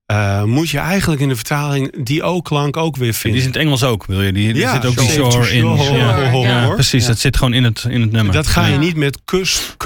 [0.06, 3.40] eh, moet je eigenlijk in de vertaling die O-klank ook weer Die vinden.
[3.40, 4.32] is in het Engels ook, wil je?
[4.32, 5.60] Die, die Ja, zit ook die shore in.
[5.76, 5.96] shore.
[5.98, 6.30] Ja.
[6.30, 6.64] Ja.
[6.64, 6.74] hoor.
[6.74, 7.08] Precies, Ja.
[7.08, 8.34] dat zit gewoon in het, in het nummer.
[8.34, 8.78] Dat ga je Ja.
[8.78, 9.76] niet met kust,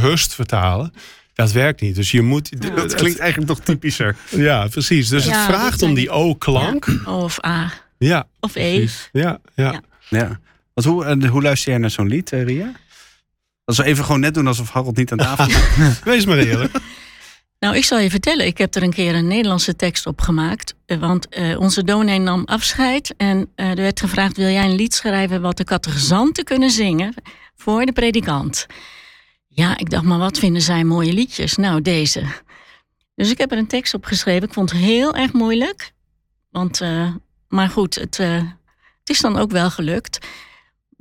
[0.00, 0.92] hust vertalen.
[1.34, 1.94] Dat werkt niet.
[1.94, 2.48] Dus je moet.
[2.60, 2.68] Ja.
[2.74, 4.16] Dat klinkt eigenlijk nog typischer.
[4.30, 5.08] Ja, precies.
[5.08, 6.86] Dus Ja, het vraagt om die O-klank.
[7.06, 8.80] Of A Ja, of E.
[8.80, 9.38] Ja, ja.
[9.54, 9.80] Ja.
[10.08, 10.40] Ja.
[10.74, 12.72] Want hoe, en hoe luister jij naar zo'n lied, eh, Ria?
[13.64, 15.46] Als we even gewoon net doen alsof Harold niet aan tafel
[15.86, 16.00] is.
[16.04, 16.76] Wees maar eerlijk.
[17.58, 20.74] Nou, ik zal je vertellen, ik heb er een keer een Nederlandse tekst op gemaakt.
[20.86, 24.74] eh, Want eh, onze dominee nam afscheid en eh, er werd gevraagd: wil jij een
[24.74, 27.14] lied schrijven wat de catechizanten kunnen zingen
[27.56, 28.66] voor de predikant?
[29.48, 31.56] Ja, ik dacht, maar wat vinden zij mooie liedjes?
[31.56, 32.24] Nou, deze.
[33.14, 34.48] Dus ik heb er een tekst op geschreven.
[34.48, 35.92] Ik vond het heel erg moeilijk.
[36.50, 37.08] Want, eh,
[37.48, 38.34] maar goed, het, eh,
[39.00, 40.26] het is dan ook wel gelukt.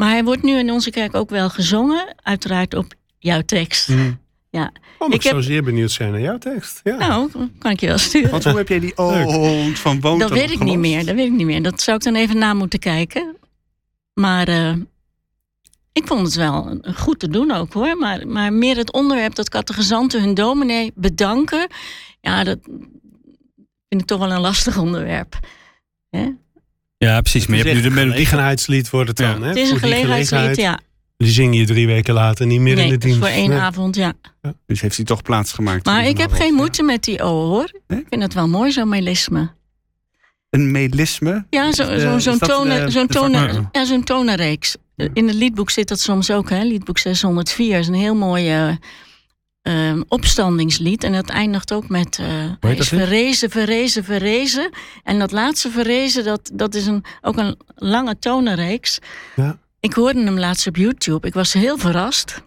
[0.01, 3.87] Maar hij wordt nu in onze kerk ook wel gezongen, uiteraard op jouw tekst.
[4.49, 4.71] Ja.
[4.99, 6.79] Oh, ik Ik heb- zou zeer benieuwd zijn naar jouw tekst.
[6.83, 6.97] Ja.
[6.97, 8.31] Nou, kan ik je wel sturen.
[8.31, 11.05] Want hoe heb jij die oh van woont Dat weet ik niet meer.
[11.05, 11.63] Dat weet ik niet meer.
[11.63, 13.35] Dat zou ik dan even na moeten kijken.
[14.13, 14.73] Maar eh,
[15.91, 17.97] ik vond het wel een- goed te doen ook hoor.
[17.97, 21.67] Maar, maar meer het onderwerp dat catechizanten hun dominee bedanken.
[22.21, 22.59] Ja, dat
[23.89, 25.39] vind ik toch wel een lastig onderwerp.
[26.09, 26.29] Hè?
[27.07, 27.47] Ja, precies.
[27.47, 28.11] Maar je hebt nu de melodie.
[28.13, 29.27] gelegenheidslied wordt het dan.
[29.29, 29.39] Ja.
[29.41, 29.47] Hè?
[29.47, 30.79] Het is een die gelegenheidslied, gelegenheid.
[30.79, 30.89] ja.
[31.17, 33.17] Die zing je drie weken later niet meer nee, in de dienst.
[33.19, 33.57] voor één Nee.
[33.59, 34.13] avond, ja.
[34.65, 35.85] Dus heeft hij toch plaatsgemaakt.
[35.85, 37.71] Maar ik heb geen moeite met die O hoor.
[37.87, 37.99] Nee?
[37.99, 39.51] Ik vind het wel mooi, zo'n melisme.
[40.49, 41.45] Een melisme?
[41.49, 44.75] Ja, zo- Eh, zo- zo'n dat, tonen, eh, zo'n tonen, ja, zo'n tonenreeks.
[45.13, 46.63] In het liedboek zit dat soms ook, hè?
[46.63, 48.69] Liedboek 604 is een heel mooi eh,
[49.61, 51.03] ehm, opstandingslied.
[51.03, 54.69] En dat eindigt ook met hij dat is verrezen, verrezen, verrezen.
[55.03, 58.99] En dat laatste verrezen, dat, dat is een, ook een lange tonenreeks.
[59.35, 59.57] Ja.
[59.79, 61.27] Ik hoorde hem laatst op YouTube.
[61.27, 62.43] Ik was heel verrast.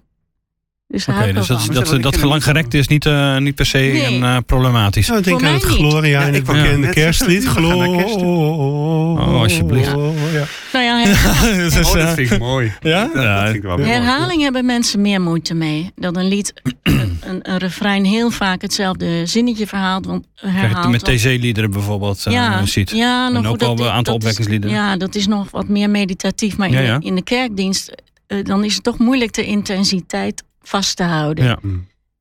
[0.95, 4.15] Dus Oké, dus dat, dat, dat dat is niet, eh, niet per se Nee.
[4.15, 5.07] een, eh, problematisch.
[5.07, 5.89] Nou, ik denk Voor aan mij het niet.
[5.91, 7.53] Gloria Ja, in ik zeggen, kerstlied.
[7.53, 9.19] kerst toe.
[9.19, 9.91] Oh, alsjeblieft.
[9.91, 10.47] Ja.
[10.73, 12.73] Nou ja, Oh, eh, dat vind ik mooi.
[12.81, 13.05] ja?
[13.05, 13.89] Dat, dat vind ik wel mooi.
[13.91, 15.91] herhaling hebben mensen meer moeite mee.
[15.97, 20.07] Dat een lied, een, een, refrein heel vaak hetzelfde zinnetje verhaalt.
[20.07, 22.91] Want, Krijg je herhaalt met TC-liederen bijvoorbeeld uh, ziet.
[22.91, 24.77] Ja, En nou ook wel een aantal opwekkingsliederen.
[24.77, 26.57] Ja, dat is nog wat meer meditatief.
[26.57, 26.99] Maar in, Ja, ja.
[26.99, 27.95] De, in de kerkdienst,
[28.27, 31.45] eh, dan is het toch moeilijk de intensiteit vast te houden.
[31.45, 31.59] Ja.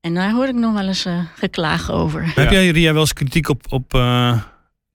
[0.00, 2.32] En daar hoor ik nog wel eens eh, geklaag over.
[2.34, 4.42] Heb jij, Ria, wel eens kritiek op, op eh,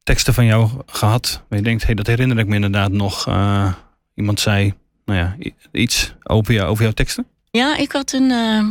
[0.04, 1.44] teksten van jou gehad?
[1.50, 3.28] Waar je denkt, hey, dat herinner ik me inderdaad nog.
[3.28, 3.74] eh,
[4.16, 4.74] iemand zei,
[5.06, 5.36] nou ja,
[5.72, 7.26] iets over, jou, over jouw teksten?
[7.52, 8.66] Ja, ik had een eh,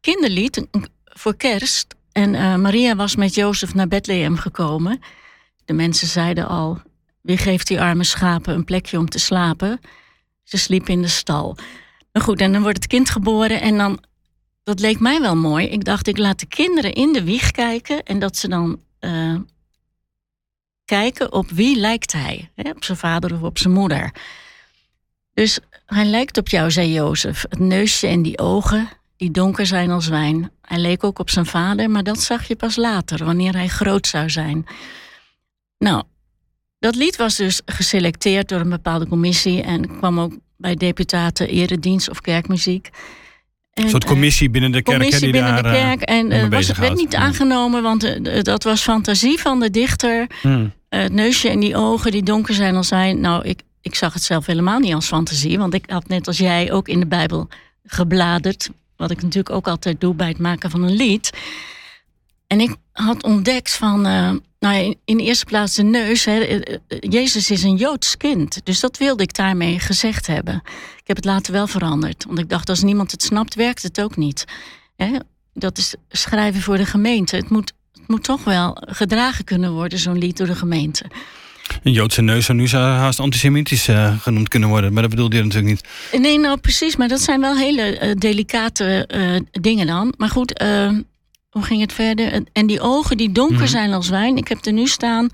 [0.00, 0.66] kinderlied
[1.04, 1.94] voor kerst.
[2.12, 5.00] En eh, Maria was met Jozef naar Bethlehem gekomen.
[5.64, 6.80] De mensen zeiden al,
[7.20, 9.80] wie geeft die arme schapen een plekje om te slapen?
[10.44, 11.56] Ze sliep in de stal.
[12.12, 14.00] Nou goed, en dan wordt het kind geboren en dan...
[14.68, 15.66] Dat leek mij wel mooi.
[15.66, 18.02] Ik dacht, ik laat de kinderen in de wieg kijken...
[18.02, 19.34] en dat ze dan eh,
[20.84, 22.50] kijken op wie lijkt hij.
[22.54, 22.70] Hè?
[22.70, 24.12] Op zijn vader of op zijn moeder.
[25.34, 27.44] Dus hij lijkt op jou, zei Jozef.
[27.48, 30.50] Het neusje en die ogen, die donker zijn als wijn.
[30.62, 34.06] Hij leek ook op zijn vader, maar dat zag je pas later, wanneer hij groot
[34.06, 34.66] zou zijn.
[35.78, 36.02] Nou,
[36.78, 42.10] dat lied was dus geselecteerd door een bepaalde commissie en kwam ook bij deputaten eredienst
[42.10, 42.90] of kerkmuziek.
[43.78, 44.96] En, Een soort eh, commissie binnen de kerk.
[44.96, 46.00] hè, commissie die binnen daar, de eh, kerk.
[46.02, 47.18] En eh, was, het werd niet Ja.
[47.18, 50.26] aangenomen, want dat was fantasie van de dichter.
[50.40, 50.72] hmm.
[50.88, 53.20] Eh, het neusje en die ogen die donker zijn als zijn.
[53.20, 55.58] Nou, ik, ik zag het zelf helemaal niet als fantasie.
[55.58, 57.48] Want ik had net als jij ook in de Bijbel
[57.84, 58.70] gebladerd.
[58.96, 61.30] Wat ik natuurlijk ook altijd doe bij het maken van een lied.
[62.46, 64.06] En ik had ontdekt van...
[64.58, 66.24] nou ja, in, de eerste plaats de neus.
[66.24, 68.60] Hè, eh, eh, Jezus is een Joods kind.
[68.64, 70.54] Dus dat wilde ik daarmee gezegd hebben.
[70.96, 72.24] Ik heb het later wel veranderd.
[72.26, 74.44] Want ik dacht, als niemand het snapt, werkt het ook niet.
[74.96, 75.08] Hè?
[75.54, 77.36] Dat is schrijven voor de gemeente.
[77.36, 81.04] Het moet, het moet toch wel gedragen kunnen worden, zo'n lied door de gemeente.
[81.82, 84.92] Een Joodse neus zou nu zou haast antisemitisch eh, genoemd kunnen worden.
[84.92, 86.22] Maar dat bedoelde je natuurlijk niet.
[86.22, 89.08] Nee, nou precies, maar dat zijn wel hele delicate
[89.50, 90.14] dingen dan.
[90.16, 90.62] Maar goed,
[91.50, 92.44] hoe ging het verder?
[92.52, 93.66] En die ogen die donker Mhm.
[93.66, 94.36] zijn als wijn.
[94.36, 95.28] Ik heb er nu staan.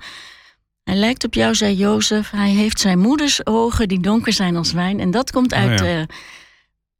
[0.83, 2.31] Hij lijkt op jou, zei Jozef.
[2.31, 4.99] Hij heeft zijn moeders ogen die donker zijn als wijn.
[4.99, 5.85] En dat komt Oh, uit ja.
[5.99, 6.03] eh,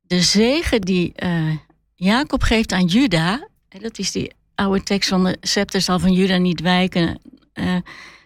[0.01, 1.51] de zegen die eh,
[1.95, 3.47] Jacob geeft aan Juda.
[3.81, 7.19] Dat is die oude tekst van de scepter zal van Juda niet wijken.
[7.53, 7.75] eh,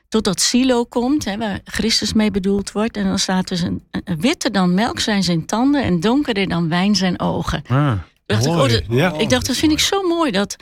[0.08, 2.98] totdat Silo komt, hè, waar Christus mee bedoeld wordt.
[2.98, 6.70] En dan staat dus een, een witter dan melk zijn zijn tanden en donkerder dan
[6.70, 7.64] wijn zijn ogen.
[7.68, 7.92] Ah.
[8.30, 9.14] Dacht ik, oh, dat- ja.
[9.18, 10.32] ik dacht, dat vind ik zo mooi.
[10.32, 10.56] Dat,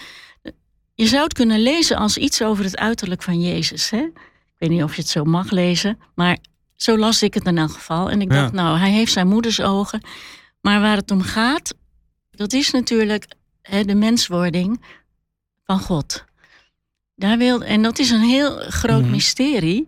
[0.94, 3.90] je zou het kunnen lezen als iets over het uiterlijk van Jezus.
[3.90, 3.98] Hè?
[3.98, 6.38] Ik weet niet of je het zo mag lezen, maar
[6.76, 8.10] zo las ik het in elk geval.
[8.10, 8.42] En ik Ja.
[8.42, 10.02] dacht, nou, hij heeft zijn moeders ogen.
[10.62, 11.74] Maar waar het om gaat,
[12.32, 13.26] dat is natuurlijk
[13.62, 14.82] hè, de menswording
[15.66, 16.24] van God.
[17.16, 19.12] Daar wil, en dat is een heel groot Mhm.
[19.12, 19.88] mysterie.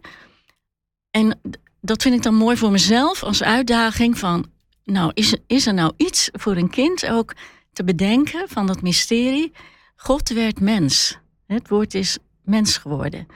[1.11, 1.39] En
[1.81, 4.45] dat vind ik dan mooi voor mezelf als uitdaging van...
[4.83, 7.33] Nou, is, is er nou iets voor een kind ook
[7.79, 9.51] te bedenken van dat mysterie?
[9.95, 11.17] God werd mens.
[11.47, 13.27] Het woord is mens geworden.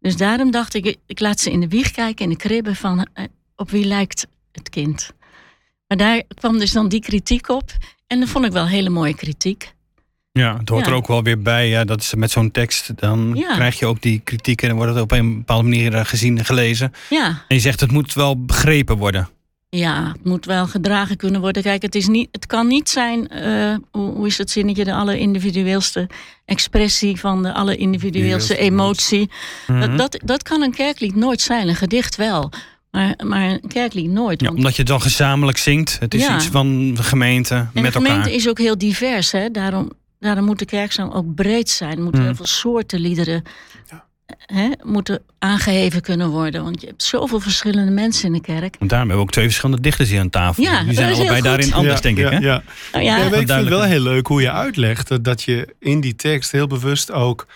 [0.00, 3.06] Dus daarom dacht ik, ik laat ze in de wieg kijken, in de kribben van
[3.12, 3.24] eh,
[3.56, 5.10] op wie lijkt het kind.
[5.86, 7.70] Maar daar kwam dus dan die kritiek op.
[8.06, 9.72] En dat vond ik wel hele mooie kritiek.
[10.32, 10.90] Ja, het hoort Ja.
[10.90, 11.68] er ook wel weer bij.
[11.68, 13.54] Ja, dat is met zo'n tekst, dan Ja.
[13.54, 16.38] krijg je ook die kritiek en dan wordt het op een bepaalde manier eh, gezien
[16.38, 16.92] en gelezen.
[17.10, 19.28] Ja, En je zegt, het moet wel begrepen worden.
[19.70, 21.62] Ja, het moet wel gedragen kunnen worden.
[21.62, 24.94] Kijk, het, is niet, het kan niet zijn, eh, hoe, hoe is het zinnetje, de
[24.94, 26.08] allerindividueelste
[26.44, 29.30] expressie van de allerindividueelste Individueelste emotie.
[29.66, 29.80] Mhm.
[29.80, 32.50] Dat, dat, dat kan een kerklied nooit zijn, een gedicht wel.
[32.90, 34.40] Maar, maar een kerklied nooit.
[34.40, 35.96] Ja, want- omdat je het dan gezamenlijk zingt.
[36.00, 36.34] Het is Ja.
[36.34, 38.32] iets van de gemeente En met de gemeente elkaar.
[38.32, 39.32] is ook heel divers.
[39.32, 39.50] Hè?
[39.50, 39.90] Daarom,
[40.20, 41.96] daarom moet de kerkzang ook breed zijn.
[41.96, 42.26] Er moeten Mm.
[42.26, 43.42] heel veel soorten liederen
[44.36, 46.62] hè, moeten aangeheven kunnen worden.
[46.64, 48.76] Want je hebt zoveel verschillende mensen in de kerk.
[48.78, 50.62] Want daarom hebben we ook twee verschillende dichters hier aan tafel.
[50.62, 52.24] Ja, Die zijn allebei daarin anders, Ja, denk ik.
[52.30, 52.36] Hè?
[52.38, 52.62] ja.
[52.92, 55.74] Nou Ja, ja, maar ik vind het wel heel leuk hoe je uitlegt dat- je
[55.78, 57.46] in die tekst heel bewust ook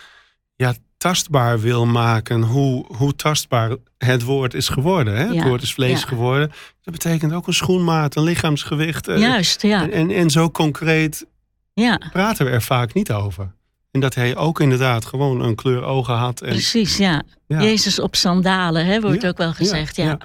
[0.56, 5.16] ja, tastbaar wil maken hoe, hoe tastbaar het woord is geworden.
[5.16, 5.24] Hè?
[5.24, 6.06] Het Ja, woord is vlees ja.
[6.06, 6.48] geworden.
[6.82, 9.08] Dat betekent ook een schoenmaat, een lichaamsgewicht.
[9.08, 9.82] eh, Juist, ja.
[9.82, 11.26] en, en, en zo concreet
[11.74, 12.00] ja.
[12.12, 13.52] praten we er vaak niet over.
[13.92, 16.40] En dat hij ook inderdaad gewoon een kleur ogen had.
[16.40, 17.22] En, Precies, ja.
[17.46, 19.96] ja, Jezus op sandalen, hè, wordt Ja, ook wel gezegd.
[19.96, 20.18] Ja, ja.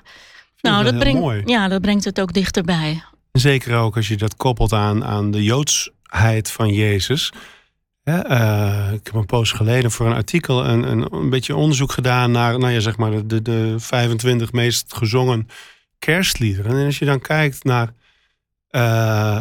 [0.61, 1.41] Nou, dat brengt, mooi.
[1.45, 3.03] ja, dat brengt het ook dichterbij.
[3.32, 7.32] En Zeker ook als je dat koppelt aan, aan de joodsheid van Jezus.
[8.03, 11.91] Hè, eh, ik heb een poos geleden voor een artikel een, een, een beetje onderzoek
[11.91, 15.47] gedaan naar nou ja, zeg maar de, de, de 25 meest gezongen
[15.99, 16.78] kerstliederen.
[16.80, 17.93] En als je dan kijkt naar.
[18.68, 19.39] eh,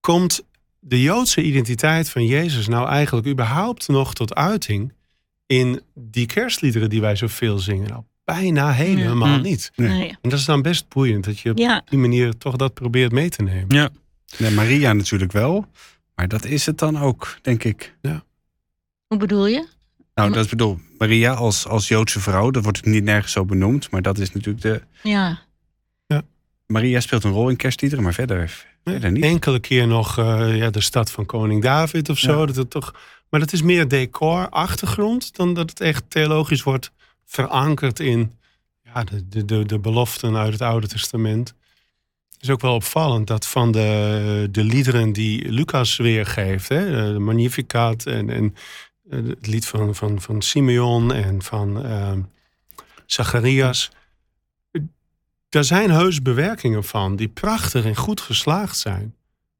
[0.00, 0.44] komt
[0.88, 4.92] de Joodse identiteit van Jezus nou eigenlijk überhaupt nog tot uiting
[5.46, 7.88] in die kerstliederen die wij zoveel zingen?
[7.88, 9.36] Nou, bijna helemaal Ja.
[9.36, 9.70] niet.
[9.76, 10.08] Nee.
[10.22, 13.12] En dat is dan best boeiend dat je op Ja, die manier toch dat probeert
[13.12, 13.92] mee te nemen.
[14.38, 15.66] Nee, Maria natuurlijk wel.
[16.14, 17.94] Maar dat is het dan ook, denk ik.
[19.06, 19.66] hoe bedoel je?
[20.14, 23.90] Nou, dat bedoel Maria als, als Joodse vrouw, dat wordt niet nergens zo benoemd.
[23.90, 24.82] Maar dat is natuurlijk de.
[25.02, 25.38] Ja,
[26.66, 29.24] Maria speelt een rol in kerstliederen, maar verder, verder niet.
[29.24, 32.40] Enkele keer nog eh, ja, de stad van koning David of zo.
[32.40, 32.46] Ja.
[32.46, 32.94] Dat het toch,
[33.28, 36.90] maar dat is meer decor, achtergrond, dan dat het echt theologisch wordt
[37.24, 38.32] verankerd in
[38.82, 41.54] ja, de, de, de, de beloften uit het Oude Testament.
[42.32, 47.18] Het is ook wel opvallend dat van de, de liederen die Lucas weergeeft, hè, de
[47.18, 48.54] Magnificat en, en
[49.10, 52.20] eh, het lied van, van, van Simeon en van ehm
[53.06, 53.90] Zacharias.
[55.48, 59.14] Daar zijn heus bewerkingen van die prachtig en goed geslaagd zijn.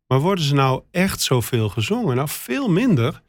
[0.07, 2.17] Maar worden ze nou echt zoveel gezongen?
[2.17, 3.23] Nou, veel minder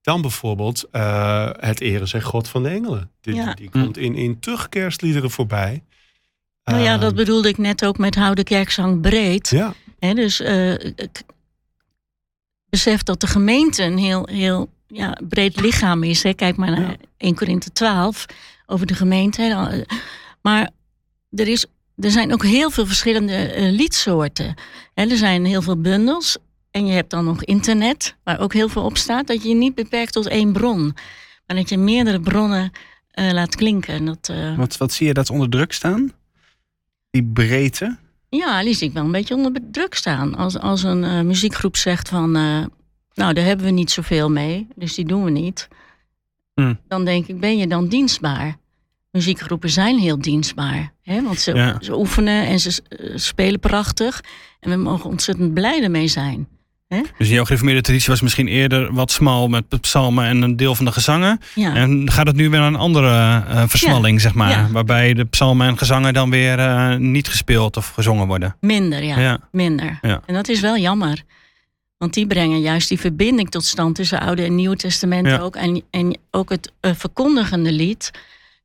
[0.00, 3.10] dan bijvoorbeeld eh, het eren zij God van de engelen.
[3.20, 3.54] Die, Ja.
[3.54, 5.82] die komt in, in tug kerstliederen voorbij.
[6.64, 9.48] nou ja, dat Ehm, bedoelde ik net ook met hou de kerkzang breed.
[9.48, 11.22] Ja, Hè, dus eh, ik
[12.68, 16.22] besef dat de gemeente een heel, heel ja, breed lichaam is.
[16.22, 16.32] Hè.
[16.34, 16.96] Kijk maar naar Ja.
[17.16, 18.26] 1 Korinthe 12
[18.66, 19.42] over de gemeente.
[19.42, 19.96] Eh,
[20.42, 20.70] Maar
[21.30, 21.66] er, is,
[21.96, 24.54] er zijn ook heel veel verschillende eh, liedsoorten.
[24.94, 26.36] Er zijn heel veel bundels.
[26.70, 29.26] En je hebt dan nog internet, waar ook heel veel op staat.
[29.26, 30.82] Dat je je niet beperkt tot één bron.
[31.46, 32.72] Maar dat je meerdere bronnen
[33.10, 33.94] eh, laat klinken.
[33.94, 36.12] En dat, eh, Wat, wat zie je dat onder druk staan?
[37.10, 37.96] Die breedte?
[38.28, 40.34] Ja, die zie ik wel een beetje onder druk staan.
[40.34, 42.30] Als, als een muziekgroep zegt van...
[43.14, 45.68] nou, daar hebben we niet zoveel mee, dus die doen we niet.
[46.54, 46.80] Hmm.
[46.88, 48.56] Dan denk ik, ben je dan dienstbaar?
[49.14, 50.92] Muziekgroepen zijn heel dienstbaar.
[51.02, 51.22] Hè?
[51.22, 51.76] Want ze, Ja.
[51.80, 54.20] ze oefenen en ze eh, spelen prachtig.
[54.60, 56.48] En we mogen ontzettend blij ermee zijn.
[57.18, 60.74] Dus in jouw gereformeerde traditie was misschien eerder wat smal met psalmen en een deel
[60.74, 61.40] van de gezangen.
[61.54, 63.08] Ja, En gaat het nu weer naar een andere
[63.48, 64.72] eh, versmalling, zeg maar.
[64.72, 68.56] Waarbij de psalmen en gezangen dan weer eh, niet gespeeld of gezongen worden.
[68.60, 69.38] minder, ja.
[69.52, 69.98] Minder.
[70.02, 71.22] En dat is wel jammer.
[71.98, 75.56] Want die brengen juist die verbinding tot stand tussen Oude en Nieuwe Testament ook.
[75.56, 78.10] En, en ook het verkondigende lied.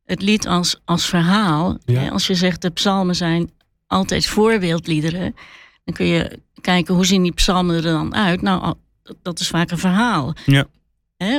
[0.10, 1.78] Het lied als, als verhaal.
[1.86, 2.00] Ja.
[2.00, 3.52] Hè, Als je zegt de psalmen zijn
[3.88, 5.36] altijd voorbeeldliederen.
[5.84, 8.42] Dan kun je kijken hoe zien die psalmen er dan uit.
[8.42, 8.74] Nou,
[9.22, 10.34] dat is vaak een verhaal.
[10.46, 10.66] Ja.
[11.18, 11.38] Hè?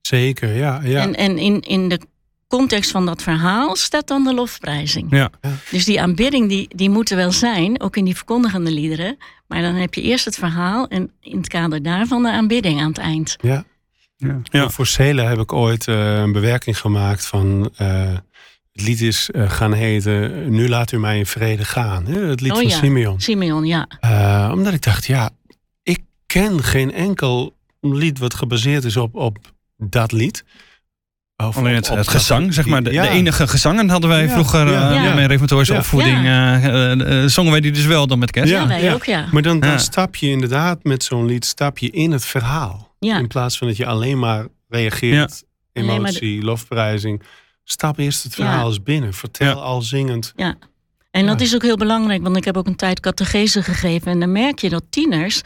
[0.00, 0.56] zeker.
[0.56, 1.02] Ja, ja.
[1.02, 2.00] En, en in, in de
[2.46, 5.10] context van dat verhaal staat dan de lofprijzing.
[5.10, 5.30] Ja.
[5.40, 5.50] Ja.
[5.70, 9.16] Dus die aanbidding die, die moet er wel zijn, ook in die verkondigende liederen.
[9.46, 12.88] Maar dan heb je eerst het verhaal en in het kader daarvan de aanbidding aan
[12.88, 13.36] het eind.
[13.40, 13.64] ja.
[14.20, 14.40] Ja.
[14.42, 14.68] Ja.
[14.70, 17.70] Voor Cela heb ik ooit eh, een bewerking gemaakt van...
[17.76, 18.12] eh,
[18.72, 22.06] het lied is eh, gaan heten Nu laat u mij in vrede gaan.
[22.06, 22.20] Hè?
[22.20, 22.76] Het lied Oh van ja.
[22.76, 23.20] Simeon.
[23.20, 23.86] Simeon, ja.
[24.00, 25.30] Eh, omdat ik dacht, ja,
[25.82, 29.36] ik ken geen enkel lied wat gebaseerd is op, op
[29.76, 30.44] dat lied.
[31.36, 32.82] Of Alleen het, op het dat- gezang, zeg maar.
[32.82, 33.02] De, Ja.
[33.02, 35.14] de enige gezangen hadden wij Ja, vroeger eh, ja, in ja.
[35.14, 35.78] mijn reformatorische Ja.
[35.78, 36.22] opvoeding.
[36.24, 37.28] Ja.
[37.28, 38.52] zongen wij die dus wel dan met kerst.
[38.52, 38.92] Ja, Ja, wij ja.
[38.92, 39.26] ook, ja.
[39.30, 39.78] Maar dan, dan Ja.
[39.78, 42.89] stap je inderdaad met zo'n lied stap je in het verhaal.
[43.00, 43.18] Ja.
[43.18, 47.22] In plaats van dat je alleen maar reageert, maar emotie, lofprijzing.
[47.64, 48.66] Stap eerst het verhaal Ja.
[48.66, 49.14] eens binnen.
[49.14, 49.62] Vertel Ja.
[49.62, 50.32] al zingend.
[51.10, 51.44] En dat Ja.
[51.44, 54.12] is ook heel belangrijk, want ik heb ook een tijd catechese gegeven.
[54.12, 55.40] En dan merk je dat tieners,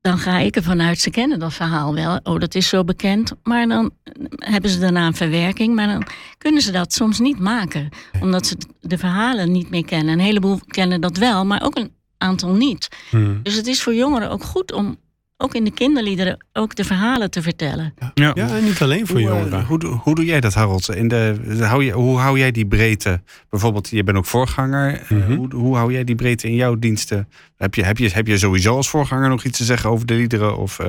[0.00, 2.20] dan ga ik ervan uit, ze kennen dat verhaal wel.
[2.22, 3.32] Oh, dat is zo bekend.
[3.42, 3.90] Maar dan
[4.36, 5.74] hebben ze daarna een verwerking.
[5.74, 6.06] Maar dan
[6.38, 7.88] kunnen ze dat soms niet maken.
[8.20, 10.12] Omdat ze de verhalen niet meer kennen.
[10.14, 12.88] Een heleboel kennen dat wel, maar ook een aantal niet.
[13.10, 13.42] Hmm.
[13.42, 14.96] Dus het is voor jongeren ook goed om
[15.42, 17.94] ook in de kinderliederen ook de verhalen te vertellen.
[18.14, 18.30] Ja.
[18.34, 19.64] Ja, en niet alleen voor Hoe, eh, jongeren.
[19.64, 20.94] hoe, doe- hoe doe jij dat, Harold?
[20.94, 23.20] In de, hou je, hoe hou jij die breedte?
[23.50, 24.94] Bijvoorbeeld, je bent ook voorganger.
[25.00, 25.34] Eh, Mhm.
[25.34, 27.28] hoe, hoe hou jij die breedte in jouw diensten?
[27.56, 30.14] Heb je, heb, je, heb je sowieso als voorganger nog iets te zeggen over de
[30.14, 30.56] liederen?
[30.58, 30.86] Of, eh,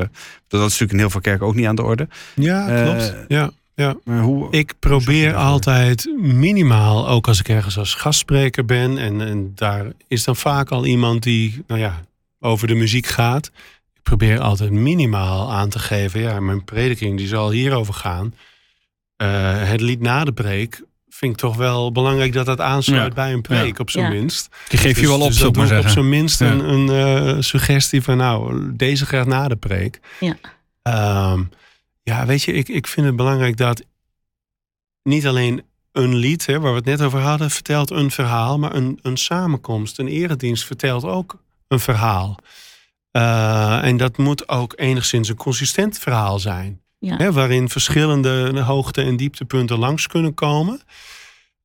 [0.48, 2.08] dat is natuurlijk in heel veel kerken ook niet aan de orde.
[2.36, 3.16] Ja, klopt.
[3.28, 3.52] Ja.
[4.04, 9.52] Maar hoe, Ik probeer altijd minimaal, ook als ik ergens als gastspreker ben, en, en
[9.56, 12.02] daar is dan vaak al iemand die, nou ja,
[12.40, 13.52] over de muziek gaat.
[14.02, 16.20] Ik probeer altijd minimaal aan te geven.
[16.20, 18.34] Ja, mijn prediking die zal hierover gaan.
[19.16, 19.28] Eh,
[19.70, 23.14] het lied na de preek vind ik toch wel belangrijk dat dat aansluit Ja.
[23.14, 24.20] bij een preek, op zijn Ja.
[24.20, 24.50] minst.
[24.70, 26.52] Die geef je Dus- wel op, dus dat maar op zijn minst Ja.
[26.52, 30.00] een, een eh, suggestie van nou, deze graag na de preek.
[30.20, 30.36] Ja.
[30.82, 31.44] Ehm,
[32.04, 33.84] ja, weet je, ik, ik vind het belangrijk dat
[35.04, 38.76] niet alleen een lied, hè, waar we het net over hadden, vertelt een verhaal, maar
[38.76, 41.38] een, een samenkomst, een eredienst vertelt ook
[41.68, 42.38] een verhaal.
[43.12, 46.82] Eh, en dat moet ook enigszins een consistent verhaal zijn.
[47.00, 47.16] Ja.
[47.18, 50.82] Hè, waarin verschillende hoogte- en dieptepunten langs kunnen komen.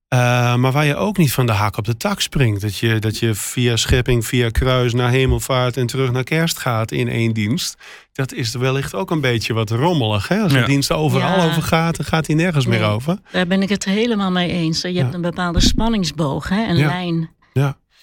[0.08, 2.60] Eh, maar waar je ook niet van de hak op de tak springt.
[2.60, 6.92] Dat je, dat je via schepping, via kruis naar hemelvaart en terug naar kerst gaat
[6.92, 7.76] in één dienst.
[8.12, 10.28] Dat is wellicht ook een beetje wat rommelig.
[10.28, 10.40] Hè?
[10.40, 10.58] Als Ja.
[10.58, 11.46] een dienst overal Ja.
[11.46, 13.18] over gaat, dan gaat hij nergens meer over.
[13.32, 14.80] Daar ben ik het helemaal mee eens.
[14.80, 16.68] Je hebt een bepaalde spanningsboog, hè?
[16.68, 16.86] een Ja.
[16.86, 17.30] lijn.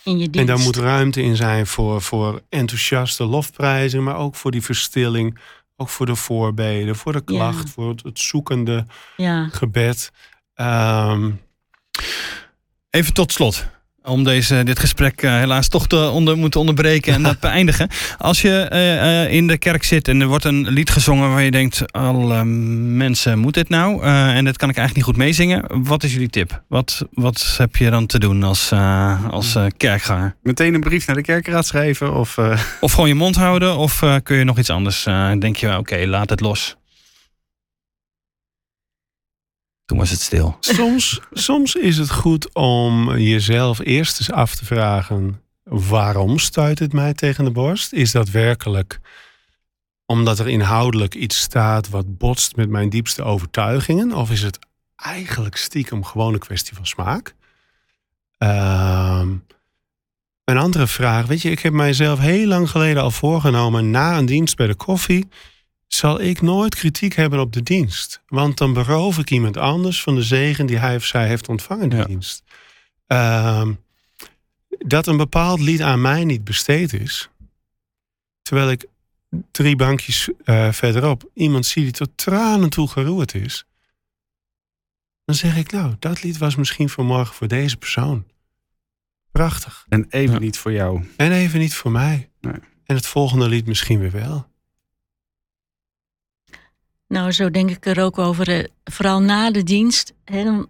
[0.04, 0.40] In je dienst.
[0.40, 5.40] En daar moet ruimte in zijn voor, voor enthousiaste lofprijzing, maar ook voor die verstilling.
[5.76, 8.86] Ook voor de voorbeden, voor de klacht, voor het, het zoekende
[9.18, 9.48] ja.
[9.52, 10.12] gebed.
[10.54, 11.32] Ehm,
[12.90, 13.68] Even tot slot.
[14.06, 17.90] Om deze, dit gesprek eh, helaas toch te onder, moeten onderbreken en dat beëindigen.
[18.18, 21.42] Als je eh, eh, in de kerk zit en er wordt een lied gezongen waar
[21.42, 24.04] je denkt: alle mensen, moet dit nou?
[24.04, 25.66] En dat kan ik eigenlijk niet goed meezingen.
[25.84, 26.64] Wat is jullie tip?
[26.68, 28.72] Wat, wat heb je dan te doen als,
[29.30, 30.36] als kerkganger?
[30.42, 32.38] Meteen een brief naar de kerkraad schrijven of...
[32.80, 33.78] Of gewoon je mond houden?
[33.78, 35.04] Of kun je nog iets anders?
[35.40, 36.76] Denk je, oké, laat het los.
[39.86, 40.58] Toen was het stil.
[40.60, 46.94] soms, soms is het goed om jezelf eerst eens af te vragen: waarom stuit het
[46.94, 47.94] mij tegen de borst?
[47.94, 49.00] Is dat werkelijk
[50.06, 54.14] omdat er inhoudelijk iets staat wat botst met mijn diepste overtuigingen?
[54.14, 54.60] Of is het
[54.96, 57.36] eigenlijk stiekem gewoon een kwestie van smaak?
[58.38, 59.30] Ehm,
[60.44, 64.26] een andere vraag, weet je, ik heb mijzelf heel lang geleden al voorgenomen na een
[64.26, 65.28] dienst bij de koffie
[65.94, 68.22] zal ik nooit kritiek hebben op de dienst.
[68.28, 71.84] Want dan beroof ik iemand anders van de zegen die hij of zij heeft ontvangen
[71.84, 72.04] in de Ja.
[72.06, 72.44] dienst.
[73.08, 73.74] Ehm,
[74.68, 77.30] dat een bepaald lied aan mij niet besteed is.
[78.42, 78.86] Terwijl ik
[79.52, 83.66] drie bankjes eh, verderop iemand zie die tot tranen toe geroerd is.
[85.26, 88.26] Dan zeg ik, nou, dat lied was misschien vanmorgen voor deze persoon.
[89.32, 89.86] Prachtig.
[89.90, 90.40] en even Ja.
[90.40, 91.10] niet voor jou.
[91.18, 92.30] En even niet voor mij.
[92.42, 92.54] Nee.
[92.86, 94.52] En het volgende lied misschien weer wel.
[97.14, 98.50] Nou, zo denk ik er ook over.
[98.50, 100.14] eh, vooral na de dienst.
[100.26, 100.68] Hè, dan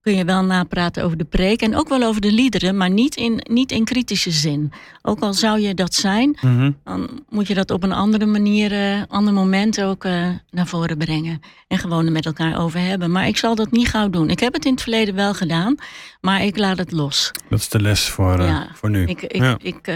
[0.00, 1.62] kun je wel napraten over de preek.
[1.62, 4.72] En ook wel over de liederen, maar niet in, niet in kritische zin.
[5.02, 6.38] Ook al zou je dat zijn,
[6.84, 10.98] dan moet je dat op een andere manier, eh ander moment ook eh, naar voren
[10.98, 11.40] brengen.
[11.68, 13.10] En gewoon er met elkaar over hebben.
[13.10, 14.30] Maar ik zal dat niet gauw doen.
[14.30, 15.74] Ik heb het in het verleden wel gedaan,
[16.20, 17.30] maar ik laat het los.
[17.48, 18.68] Dat is de les voor, Ja.
[18.74, 19.06] voor nu.
[19.06, 19.56] Ik, ik, Ja.
[19.62, 19.86] ik,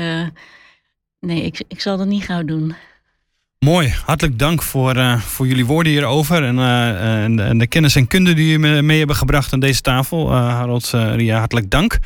[1.21, 2.75] nee, ik, ik zal dat niet gauw doen.
[3.65, 6.43] Mooi, hartelijk dank voor, eh, voor jullie woorden hierover.
[6.45, 9.61] En, eh, de- en de kennis en kunde die jullie me- mee hebben gebracht aan
[9.61, 10.29] deze tafel.
[10.31, 11.99] Eh, Harold, eh, Ria, hartelijk dank.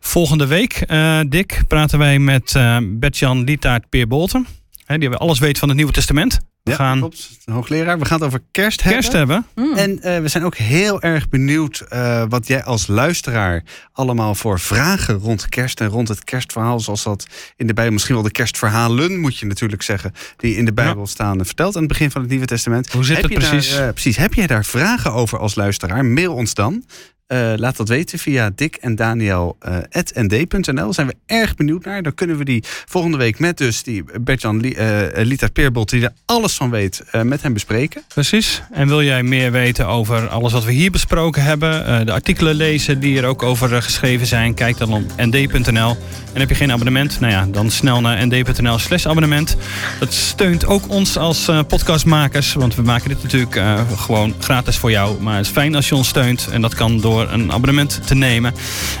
[0.00, 4.46] Volgende week, eh, Dick, praten wij met eh Bert-Jan Lietaert Peer Bolten.
[4.84, 6.38] Hè, die alles weet van het Nieuwe Testament.
[6.68, 7.38] We Ja, gaan klopt.
[7.44, 7.98] Hoogleraar.
[7.98, 9.00] We gaan het over kerst hebben.
[9.00, 9.46] kerst hebben.
[9.54, 9.74] Mm.
[9.76, 13.62] En eh, we zijn ook heel erg benieuwd eh, wat jij als luisteraar
[13.92, 18.14] allemaal voor vragen rond kerst en rond het kerstverhaal, zoals dat in de Bijbel, misschien
[18.14, 21.82] wel de kerstverhalen moet je natuurlijk zeggen, die in de Bijbel staan, eh, verteld aan
[21.82, 22.92] het begin van het Nieuwe Testament.
[22.92, 23.76] Hoe zit Heb het daar, precies?
[23.76, 24.16] eh, precies.
[24.16, 26.04] Heb jij daar vragen over als luisteraar?
[26.04, 26.84] Mail ons dan.
[27.28, 29.76] Eh, laat dat weten via Dick en Daniel eh,
[30.14, 30.92] nd.nl.
[30.92, 32.02] Zijn we erg benieuwd naar.
[32.02, 36.12] Dan kunnen we die volgende week met dus die Bertjan eh, Lita Peerbolt, die er
[36.24, 38.02] alles van weet, met hem bespreken.
[38.08, 38.62] Precies.
[38.72, 43.00] En wil jij meer weten over alles wat we hier besproken hebben, de artikelen lezen
[43.00, 45.96] die er ook over geschreven zijn, kijk dan op nd.nl.
[46.32, 47.20] En heb je geen abonnement?
[47.20, 49.56] Nou ja, dan snel naar nd.nl slash abonnement.
[50.00, 53.60] Dat steunt ook ons als podcastmakers, want we maken dit natuurlijk
[53.96, 55.22] gewoon gratis voor jou.
[55.22, 58.14] Maar het is fijn als je ons steunt en dat kan door een abonnement te
[58.14, 58.54] nemen.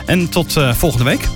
[0.06, 1.28] En tot eh, volgende week.